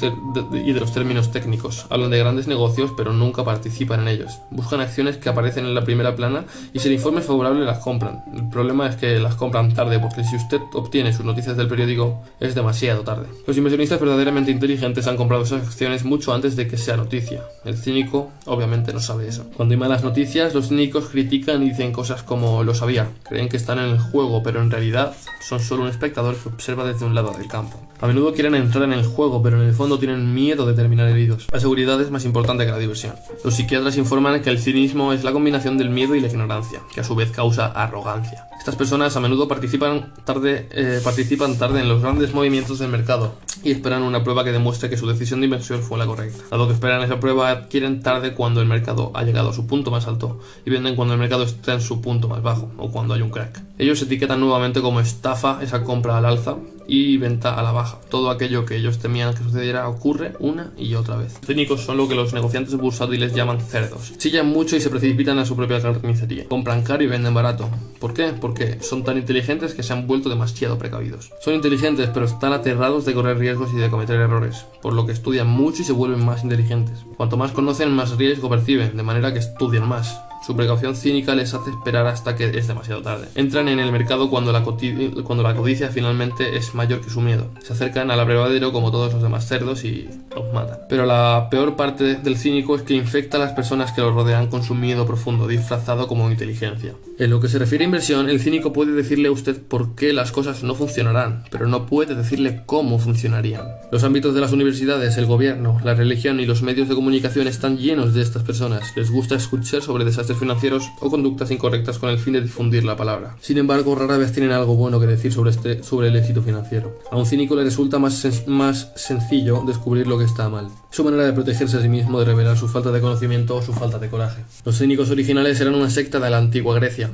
y 0.53 0.71
de 0.71 0.79
los 0.79 0.93
términos 0.93 1.31
técnicos. 1.31 1.40
Hablan 1.89 2.11
de 2.11 2.19
grandes 2.19 2.47
negocios, 2.47 2.91
pero 2.95 3.13
nunca 3.13 3.43
participan 3.43 4.01
en 4.01 4.07
ellos. 4.07 4.39
Buscan 4.49 4.81
acciones 4.81 5.17
que 5.17 5.29
aparecen 5.29 5.65
en 5.65 5.75
la 5.75 5.83
primera 5.83 6.15
plana 6.15 6.45
y 6.73 6.79
si 6.79 6.87
el 6.87 6.93
informe 6.93 7.21
es 7.21 7.25
favorable 7.25 7.65
las 7.65 7.79
compran. 7.79 8.23
El 8.35 8.49
problema 8.49 8.87
es 8.87 8.95
que 8.95 9.19
las 9.19 9.35
compran 9.35 9.73
tarde, 9.73 9.99
porque 9.99 10.23
si 10.23 10.35
usted 10.35 10.59
obtiene 10.73 11.13
sus 11.13 11.25
noticias 11.25 11.57
del 11.57 11.67
periódico 11.67 12.21
es 12.39 12.55
demasiado 12.55 13.01
tarde. 13.01 13.27
Los 13.47 13.57
inversionistas 13.57 13.99
verdaderamente 13.99 14.51
inteligentes 14.51 15.07
han 15.07 15.17
comprado 15.17 15.43
esas 15.43 15.67
acciones 15.67 16.03
mucho 16.03 16.33
antes 16.33 16.55
de 16.55 16.67
que 16.67 16.77
sea 16.77 16.97
noticia. 16.97 17.43
El 17.65 17.77
cínico 17.77 18.31
obviamente 18.45 18.93
no 18.93 18.99
sabe 18.99 19.27
eso. 19.27 19.45
Cuando 19.55 19.73
hay 19.73 19.79
malas 19.79 20.03
noticias, 20.03 20.53
los 20.53 20.69
cínicos 20.69 21.09
critican 21.09 21.63
y 21.63 21.69
dicen 21.69 21.91
cosas 21.91 22.23
como 22.23 22.63
lo 22.63 22.73
sabía. 22.73 23.09
Creen 23.27 23.49
que 23.49 23.57
están 23.57 23.79
en 23.79 23.89
el 23.89 23.99
juego, 23.99 24.43
pero 24.43 24.61
en 24.61 24.71
realidad 24.71 25.13
son 25.41 25.59
solo 25.59 25.83
un 25.83 25.89
espectador 25.89 26.35
que 26.35 26.49
observa 26.49 26.85
desde 26.85 27.05
un 27.05 27.15
lado 27.15 27.31
del 27.31 27.47
campo. 27.47 27.79
A 28.01 28.07
menudo 28.07 28.33
quieren 28.33 28.55
entrar 28.55 28.83
en 28.83 28.93
el 28.93 29.05
juego, 29.05 29.43
pero 29.43 29.61
en 29.61 29.67
el 29.67 29.75
fondo 29.75 29.99
tienen 29.99 30.33
miedo 30.33 30.65
de 30.65 30.73
terminar 30.73 31.07
heridos. 31.07 31.30
La 31.51 31.59
seguridad 31.59 31.99
es 32.01 32.11
más 32.11 32.25
importante 32.25 32.65
que 32.65 32.71
la 32.71 32.77
diversión. 32.77 33.15
Los 33.43 33.55
psiquiatras 33.55 33.97
informan 33.97 34.41
que 34.41 34.49
el 34.49 34.59
cinismo 34.59 35.13
es 35.13 35.23
la 35.23 35.31
combinación 35.31 35.77
del 35.77 35.89
miedo 35.89 36.15
y 36.15 36.21
la 36.21 36.27
ignorancia, 36.27 36.81
que 36.93 37.01
a 37.01 37.03
su 37.03 37.15
vez 37.15 37.31
causa 37.31 37.67
arrogancia. 37.67 38.47
Estas 38.57 38.75
personas 38.75 39.15
a 39.15 39.19
menudo 39.19 39.47
participan 39.47 40.13
tarde, 40.23 40.67
eh, 40.71 41.01
participan 41.03 41.57
tarde 41.57 41.81
en 41.81 41.89
los 41.89 42.01
grandes 42.01 42.33
movimientos 42.33 42.79
del 42.79 42.89
mercado 42.89 43.35
y 43.63 43.71
esperan 43.71 44.03
una 44.03 44.23
prueba 44.23 44.43
que 44.43 44.51
demuestre 44.51 44.89
que 44.89 44.97
su 44.97 45.07
decisión 45.07 45.41
de 45.41 45.45
inversión 45.45 45.81
fue 45.81 45.97
la 45.97 46.05
correcta. 46.05 46.43
Dado 46.49 46.67
que 46.67 46.73
esperan 46.73 47.01
esa 47.01 47.19
prueba, 47.19 47.49
adquieren 47.49 48.01
tarde 48.01 48.33
cuando 48.33 48.61
el 48.61 48.67
mercado 48.67 49.11
ha 49.13 49.23
llegado 49.23 49.49
a 49.49 49.53
su 49.53 49.67
punto 49.67 49.91
más 49.91 50.07
alto 50.07 50.39
y 50.65 50.69
venden 50.69 50.95
cuando 50.95 51.13
el 51.13 51.19
mercado 51.19 51.43
está 51.43 51.73
en 51.73 51.81
su 51.81 52.01
punto 52.01 52.27
más 52.27 52.41
bajo 52.41 52.71
o 52.77 52.91
cuando 52.91 53.13
hay 53.13 53.21
un 53.21 53.29
crack. 53.29 53.61
Ellos 53.77 54.01
etiquetan 54.01 54.39
nuevamente 54.39 54.81
como 54.81 54.99
estafa 54.99 55.59
esa 55.61 55.83
compra 55.83 56.17
al 56.17 56.25
alza 56.25 56.57
y 56.87 57.17
venta 57.17 57.55
a 57.55 57.63
la 57.63 57.71
baja. 57.71 57.99
Todo 58.09 58.29
aquello 58.29 58.65
que 58.65 58.75
ellos 58.75 58.99
temían 58.99 59.33
que 59.33 59.43
sucediera 59.43 59.87
ocurre 59.87 60.33
una 60.39 60.71
y 60.77 60.95
otra 60.95 61.15
vez. 61.15 61.39
Técnicos 61.39 61.81
son 61.81 61.97
lo 61.97 62.07
que 62.07 62.15
los 62.15 62.33
negociantes 62.33 62.75
bursátiles 62.75 63.33
llaman 63.33 63.61
cerdos. 63.61 64.17
Chillan 64.17 64.47
mucho 64.47 64.75
y 64.75 64.81
se 64.81 64.89
precipitan 64.89 65.39
a 65.39 65.45
su 65.45 65.55
propia 65.55 65.81
carnicería. 65.81 66.47
Compran 66.47 66.83
caro 66.83 67.03
y 67.03 67.07
venden 67.07 67.33
barato. 67.33 67.69
¿Por 67.99 68.13
qué? 68.13 68.33
Porque 68.39 68.79
son 68.81 69.03
tan 69.03 69.17
inteligentes 69.17 69.73
que 69.73 69.83
se 69.83 69.93
han 69.93 70.05
vuelto 70.05 70.29
demasiado 70.29 70.77
precavidos. 70.77 71.31
Son 71.39 71.53
inteligentes 71.53 72.09
pero 72.13 72.25
están 72.25 72.53
aterrados 72.53 73.05
de 73.05 73.13
correr 73.13 73.39
riesgos 73.51 73.73
y 73.73 73.77
de 73.77 73.89
cometer 73.89 74.19
errores, 74.19 74.65
por 74.81 74.93
lo 74.93 75.05
que 75.05 75.11
estudian 75.11 75.47
mucho 75.47 75.81
y 75.81 75.85
se 75.85 75.91
vuelven 75.91 76.25
más 76.25 76.43
inteligentes. 76.43 77.05
Cuanto 77.17 77.35
más 77.35 77.51
conocen, 77.51 77.91
más 77.91 78.17
riesgo 78.17 78.49
perciben, 78.49 78.95
de 78.95 79.03
manera 79.03 79.33
que 79.33 79.39
estudian 79.39 79.87
más 79.87 80.21
Su 80.45 80.55
precaución 80.55 80.95
cínica 80.95 81.35
les 81.35 81.53
hace 81.53 81.69
esperar 81.69 82.07
hasta 82.07 82.35
que 82.35 82.45
es 82.45 82.67
demasiado 82.67 83.01
tarde. 83.01 83.27
Entran 83.35 83.67
en 83.67 83.79
el 83.79 83.91
mercado 83.91 84.29
cuando 84.29 84.51
la, 84.51 84.63
codicia 84.63 85.89
finalmente 85.89 86.57
es 86.57 86.73
mayor 86.73 87.01
que 87.01 87.11
su 87.11 87.21
miedo. 87.21 87.49
Se 87.61 87.73
acercan 87.73 88.09
al 88.09 88.19
abrevadero 88.19 88.71
como 88.71 88.89
todos 88.89 89.13
los 89.13 89.21
demás 89.21 89.47
cerdos 89.47 89.83
y 89.83 90.09
los 90.35 90.51
matan. 90.51 90.79
Pero 90.89 91.05
la 91.05 91.47
peor 91.51 91.75
parte 91.75 92.15
del 92.15 92.37
cínico 92.37 92.75
es 92.75 92.81
que 92.81 92.95
infecta 92.95 93.37
a 93.37 93.39
las 93.39 93.51
personas 93.53 93.91
que 93.91 94.01
lo 94.01 94.13
rodean 94.13 94.47
con 94.47 94.63
su 94.63 94.73
miedo 94.73 95.05
profundo, 95.05 95.47
disfrazado 95.47 96.07
como 96.07 96.31
inteligencia. 96.31 96.95
En 97.21 97.29
lo 97.29 97.39
que 97.39 97.49
se 97.49 97.59
refiere 97.59 97.83
a 97.83 97.85
inversión, 97.85 98.31
el 98.31 98.39
cínico 98.39 98.73
puede 98.73 98.93
decirle 98.93 99.27
a 99.27 99.31
usted 99.31 99.61
por 99.61 99.93
qué 99.93 100.11
las 100.11 100.31
cosas 100.31 100.63
no 100.63 100.73
funcionarán, 100.73 101.43
pero 101.51 101.67
no 101.67 101.85
puede 101.85 102.15
decirle 102.15 102.63
cómo 102.65 102.97
funcionarían. 102.97 103.61
Los 103.91 104.03
ámbitos 104.03 104.33
de 104.33 104.41
las 104.41 104.53
universidades, 104.53 105.17
el 105.17 105.27
gobierno, 105.27 105.79
la 105.83 105.93
religión 105.93 106.39
y 106.39 106.47
los 106.47 106.63
medios 106.63 106.89
de 106.89 106.95
comunicación 106.95 107.45
están 107.45 107.77
llenos 107.77 108.15
de 108.15 108.23
estas 108.23 108.41
personas. 108.41 108.97
Les 108.97 109.11
gusta 109.11 109.35
escuchar 109.35 109.83
sobre 109.83 110.03
desastres 110.03 110.39
financieros 110.39 110.89
o 110.99 111.11
conductas 111.11 111.51
incorrectas 111.51 111.99
con 111.99 112.09
el 112.09 112.17
fin 112.17 112.33
de 112.33 112.41
difundir 112.41 112.85
la 112.85 112.97
palabra. 112.97 113.35
Sin 113.39 113.59
embargo, 113.59 113.93
rara 113.93 114.17
vez 114.17 114.31
tienen 114.31 114.51
algo 114.51 114.73
bueno 114.73 114.99
que 114.99 115.05
decir 115.05 115.31
sobre, 115.31 115.51
este, 115.51 115.73
el 115.73 116.15
éxito 116.15 116.41
financiero. 116.41 116.97
A 117.11 117.17
un 117.17 117.27
cínico 117.27 117.55
le 117.55 117.63
resulta 117.63 117.99
más 117.99 118.91
sencillo 118.95 119.61
descubrir 119.67 120.07
lo 120.07 120.17
que 120.17 120.25
está 120.25 120.49
mal. 120.49 120.69
Su 120.91 121.03
manera 121.05 121.25
de 121.25 121.33
protegerse 121.33 121.77
a 121.77 121.81
sí 121.81 121.87
mismo, 121.87 122.19
de 122.19 122.25
revelar 122.25 122.57
su 122.57 122.67
falta 122.67 122.91
de 122.91 122.99
conocimiento 122.99 123.55
o 123.55 123.61
su 123.61 123.73
falta 123.73 123.97
de 123.97 124.09
coraje. 124.09 124.43
Los 124.65 124.77
cínicos 124.77 125.09
originales 125.09 125.59
eran 125.61 125.75
una 125.75 125.89
secta 125.89 126.19
de 126.19 126.29
la 126.29 126.37
antigua 126.37 126.75
Grecia 126.75 127.09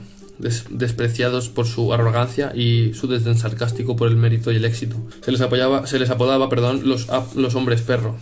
despreciados 0.70 1.50
por 1.50 1.66
su 1.66 1.94
arrogancia 1.94 2.52
y 2.56 2.94
su 2.94 3.08
desdén 3.08 3.38
sarcástico 3.38 3.96
por 3.96 4.08
el 4.08 4.16
mérito 4.16 4.52
y 4.52 4.58
el 4.58 4.66
éxito. 4.66 4.96
Se 5.22 5.32
les, 5.32 5.42
apoyaba, 5.42 5.88
se 5.88 6.00
les 6.00 6.10
apodaba 6.10 6.50
perdón, 6.50 6.82
los, 6.86 7.08
hombres 7.56 7.82
perro. 7.82 8.16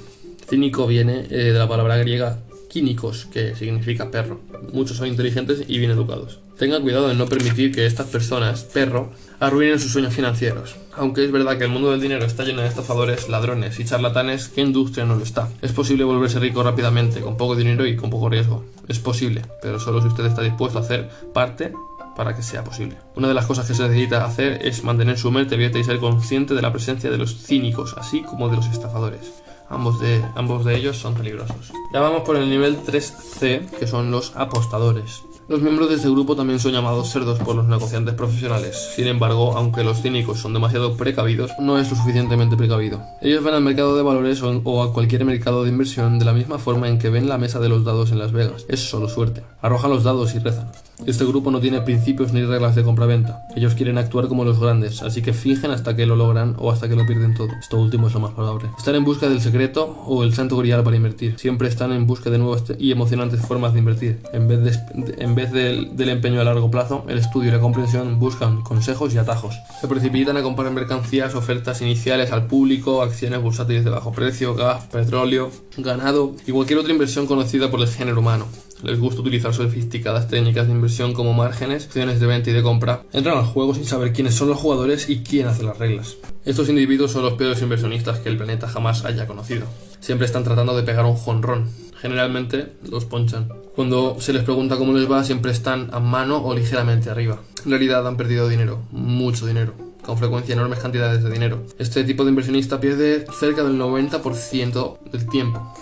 Cínico 0.50 0.88
viene 0.88 1.26
eh, 1.30 1.52
de 1.52 1.60
la 1.60 1.68
palabra 1.68 1.98
griega 1.98 2.40
quínicos, 2.70 3.26
que 3.26 3.56
significa 3.56 4.12
perro. 4.12 4.42
Muchos 4.74 4.98
son 4.98 5.08
inteligentes 5.08 5.64
y 5.68 5.78
bien 5.80 5.92
educados. 5.92 6.40
Tenga 6.58 6.80
cuidado 6.80 7.10
de 7.10 7.16
no 7.16 7.26
permitir 7.26 7.74
que 7.74 7.86
estas 7.86 8.08
personas, 8.08 8.64
perro, 8.64 9.12
arruinen 9.42 9.80
sus 9.80 9.92
sueños 9.92 10.14
financieros. 10.14 10.78
Aunque 10.94 11.26
es 11.26 11.32
verdad 11.32 11.58
que 11.58 11.66
el 11.66 11.70
mundo 11.70 11.92
del 11.92 12.00
dinero 12.00 12.26
está 12.26 12.46
lleno 12.46 12.62
de 12.62 12.70
estafadores, 12.70 13.28
ladrones 13.28 13.78
y 13.80 13.84
charlatanes, 13.84 14.48
¿qué 14.48 14.62
industria 14.62 15.04
no 15.06 15.16
lo 15.16 15.24
está? 15.24 15.50
Es 15.62 15.74
posible 15.74 16.06
volverse 16.06 16.40
rico 16.40 16.64
rápidamente, 16.64 17.20
con 17.20 17.36
poco 17.36 17.58
dinero 17.58 17.86
y 17.86 17.98
con 17.98 18.10
poco 18.10 18.30
riesgo. 18.30 18.64
Es 18.88 19.00
posible, 19.00 19.42
pero 19.62 19.82
solo 19.82 20.02
si 20.02 20.08
usted 20.08 20.26
está 20.26 20.42
dispuesto 20.42 20.80
a 20.80 20.82
hacer 20.82 21.10
parte 21.34 21.74
para 22.16 22.34
que 22.34 22.42
sea 22.42 22.64
posible. 22.64 22.96
Una 23.16 23.28
de 23.28 23.34
las 23.34 23.46
cosas 23.46 23.68
que 23.68 23.74
se 23.74 23.84
necesita 23.84 24.24
hacer 24.24 24.66
es 24.66 24.86
mantener 24.86 25.18
su 25.18 25.32
mente 25.32 25.56
abierta 25.56 25.78
y 25.78 25.84
ser 25.84 26.00
consciente 26.00 26.54
de 26.54 26.62
la 26.62 26.72
presencia 26.72 27.12
de 27.12 27.18
los 27.18 27.36
cínicos, 27.36 27.96
así 27.98 28.24
como 28.24 28.48
de 28.48 28.56
los 28.56 28.68
estafadores. 28.68 29.34
Ambos 29.70 30.00
de, 30.00 30.24
ambos 30.36 30.64
de 30.64 30.78
ellos 30.78 30.96
son 30.96 31.16
peligrosos. 31.16 31.74
Ya 31.92 32.00
vamos 32.00 32.22
por 32.22 32.38
el 32.38 32.50
nivel 32.50 32.78
3C, 32.78 33.70
que 33.72 33.88
son 33.88 34.12
los 34.12 34.34
apostadores. 34.36 35.24
Los 35.48 35.62
miembros 35.62 35.90
de 35.90 35.96
este 35.98 36.10
grupo 36.10 36.36
también 36.36 36.60
son 36.60 36.72
llamados 36.72 37.12
cerdos 37.12 37.38
por 37.38 37.56
los 37.56 37.68
negociantes 37.68 38.16
profesionales. 38.16 38.94
Sin 38.96 39.06
embargo, 39.06 39.56
aunque 39.56 39.84
los 39.84 40.02
cínicos 40.02 40.40
son 40.40 40.54
demasiado 40.54 40.98
precavidos, 40.98 41.52
no 41.60 41.78
es 41.78 41.88
lo 41.92 41.96
suficientemente 41.96 42.58
precavido. 42.58 43.00
Ellos 43.22 43.44
ven 43.44 43.54
al 43.54 43.62
mercado 43.62 43.96
de 43.96 44.02
valores 44.02 44.42
o 44.42 44.82
a 44.82 44.92
cualquier 44.92 45.24
mercado 45.24 45.64
de 45.64 45.70
inversión 45.70 46.18
de 46.18 46.26
la 46.26 46.34
misma 46.34 46.58
forma 46.58 46.90
en 46.90 46.98
que 46.98 47.12
ven 47.12 47.30
la 47.30 47.38
mesa 47.38 47.60
de 47.60 47.70
los 47.70 47.86
dados 47.86 48.12
en 48.12 48.18
Las 48.18 48.32
Vegas. 48.32 48.66
Es 48.70 48.90
solo 48.90 49.08
suerte. 49.08 49.44
Arrojan 49.66 49.90
los 49.90 50.04
dados 50.04 50.36
y 50.36 50.38
rezan. 50.38 50.68
Este 51.08 51.26
grupo 51.26 51.50
no 51.50 51.60
tiene 51.60 51.82
principios 51.82 52.32
ni 52.32 52.44
reglas 52.44 52.76
de 52.76 52.84
compra-venta. 52.84 53.48
Ellos 53.56 53.74
quieren 53.74 53.98
actuar 53.98 54.28
como 54.28 54.46
los 54.46 54.60
grandes, 54.60 55.02
así 55.02 55.24
que 55.24 55.34
fingen 55.34 55.72
hasta 55.72 55.96
que 55.96 56.06
lo 56.06 56.16
logran 56.16 56.56
o 56.60 56.72
hasta 56.72 56.88
que 56.88 56.96
lo 56.96 57.04
pierden 57.08 57.34
todo. 57.34 57.48
Esto 57.60 57.80
último 57.80 58.08
es 58.08 58.14
lo 58.14 58.20
más 58.20 58.34
probable. 58.34 58.70
Están 58.78 58.94
en 58.94 59.04
busca 59.04 59.28
del 59.28 59.42
secreto 59.42 60.04
o 60.06 60.24
el 60.24 60.36
santo 60.36 60.56
grial 60.58 60.84
para 60.84 60.98
invertir. 60.98 61.40
Siempre 61.40 61.68
están 61.68 61.94
en 61.94 62.06
busca 62.06 62.30
de 62.30 62.38
nuevas 62.38 62.62
y 62.78 62.92
emocionantes 62.92 63.42
formas 63.42 63.74
de 63.74 63.80
invertir. 63.80 64.22
En 64.34 64.48
vez, 64.48 64.64
de, 64.64 65.16
en 65.18 65.34
vez 65.34 65.52
del, 65.52 65.98
del 65.98 66.10
empeño 66.10 66.42
a 66.42 66.44
largo 66.44 66.70
plazo, 66.70 67.04
el 67.08 67.18
estudio 67.18 67.50
y 67.50 67.52
la 67.52 67.60
comprensión 67.60 68.20
buscan 68.20 68.62
consejos 68.62 69.16
y 69.16 69.18
atajos. 69.18 69.56
Se 69.82 69.88
precipitan 69.88 70.38
a 70.38 70.44
comprar 70.44 70.72
mercancías, 70.72 71.34
ofertas 71.34 71.82
iniciales 71.82 72.32
al 72.32 72.46
público, 72.46 73.02
acciones 73.02 73.42
bursátiles 73.42 73.84
de 73.84 73.90
bajo 73.90 74.12
precio, 74.12 74.54
gas, 74.54 74.84
petróleo, 74.92 75.50
ganado 75.76 76.36
y 76.46 76.52
cualquier 76.52 76.78
otra 76.78 76.94
inversión 76.94 77.26
conocida 77.26 77.72
por 77.72 77.82
el 77.82 77.88
género 77.88 78.20
humano 78.20 78.46
les 78.86 79.00
gusta 79.00 79.22
utilizar 79.22 79.54
sofisticadas 79.54 80.28
técnicas 80.28 80.68
de 80.68 80.74
inversión 80.74 81.14
como 81.14 81.34
márgenes, 81.34 81.86
acciones 81.86 82.20
de 82.20 82.28
venta 82.28 82.50
y 82.50 82.54
de 82.54 82.64
compra, 82.64 83.04
entran 83.12 83.38
al 83.38 83.46
juego 83.46 83.74
sin 83.74 83.86
saber 83.86 84.14
quiénes 84.14 84.36
son 84.36 84.50
los 84.50 84.60
jugadores 84.60 85.10
y 85.10 85.24
quién 85.24 85.48
hace 85.48 85.64
las 85.64 85.78
reglas. 85.78 86.18
Estos 86.46 86.70
individuos 86.70 87.12
son 87.12 87.24
los 87.24 87.34
peores 87.34 87.62
inversionistas 87.62 88.20
que 88.20 88.30
el 88.30 88.38
planeta 88.38 88.68
jamás 88.68 89.04
haya 89.06 89.28
conocido. 89.28 89.66
Siempre 90.00 90.28
están 90.28 90.44
tratando 90.44 90.76
de 90.76 90.84
pegar 90.84 91.06
un 91.06 91.16
jonrón. 91.16 91.70
Generalmente 92.00 92.74
los 92.90 93.06
ponchan. 93.06 93.50
Cuando 93.76 94.18
se 94.20 94.34
les 94.34 94.44
pregunta 94.44 94.78
cómo 94.78 94.94
les 94.94 95.12
va, 95.12 95.24
siempre 95.24 95.52
están 95.52 95.90
a 95.92 96.00
mano 96.00 96.38
o 96.46 96.54
ligeramente 96.54 97.10
arriba. 97.10 97.40
En 97.64 97.72
realidad 97.72 98.08
han 98.08 98.18
perdido 98.18 98.48
dinero, 98.48 98.84
mucho 98.92 99.48
dinero 99.48 99.74
con 100.06 100.18
frecuencia 100.18 100.54
enormes 100.54 100.80
cantidades 100.80 101.24
de 101.24 101.32
dinero. 101.32 101.64
Este 101.80 102.04
tipo 102.04 102.24
de 102.24 102.30
inversionista 102.30 102.80
pierde 102.80 103.26
cerca 103.40 103.64
del 103.64 103.80
90% 103.80 105.00
del 105.12 105.28
tiempo. 105.28 105.74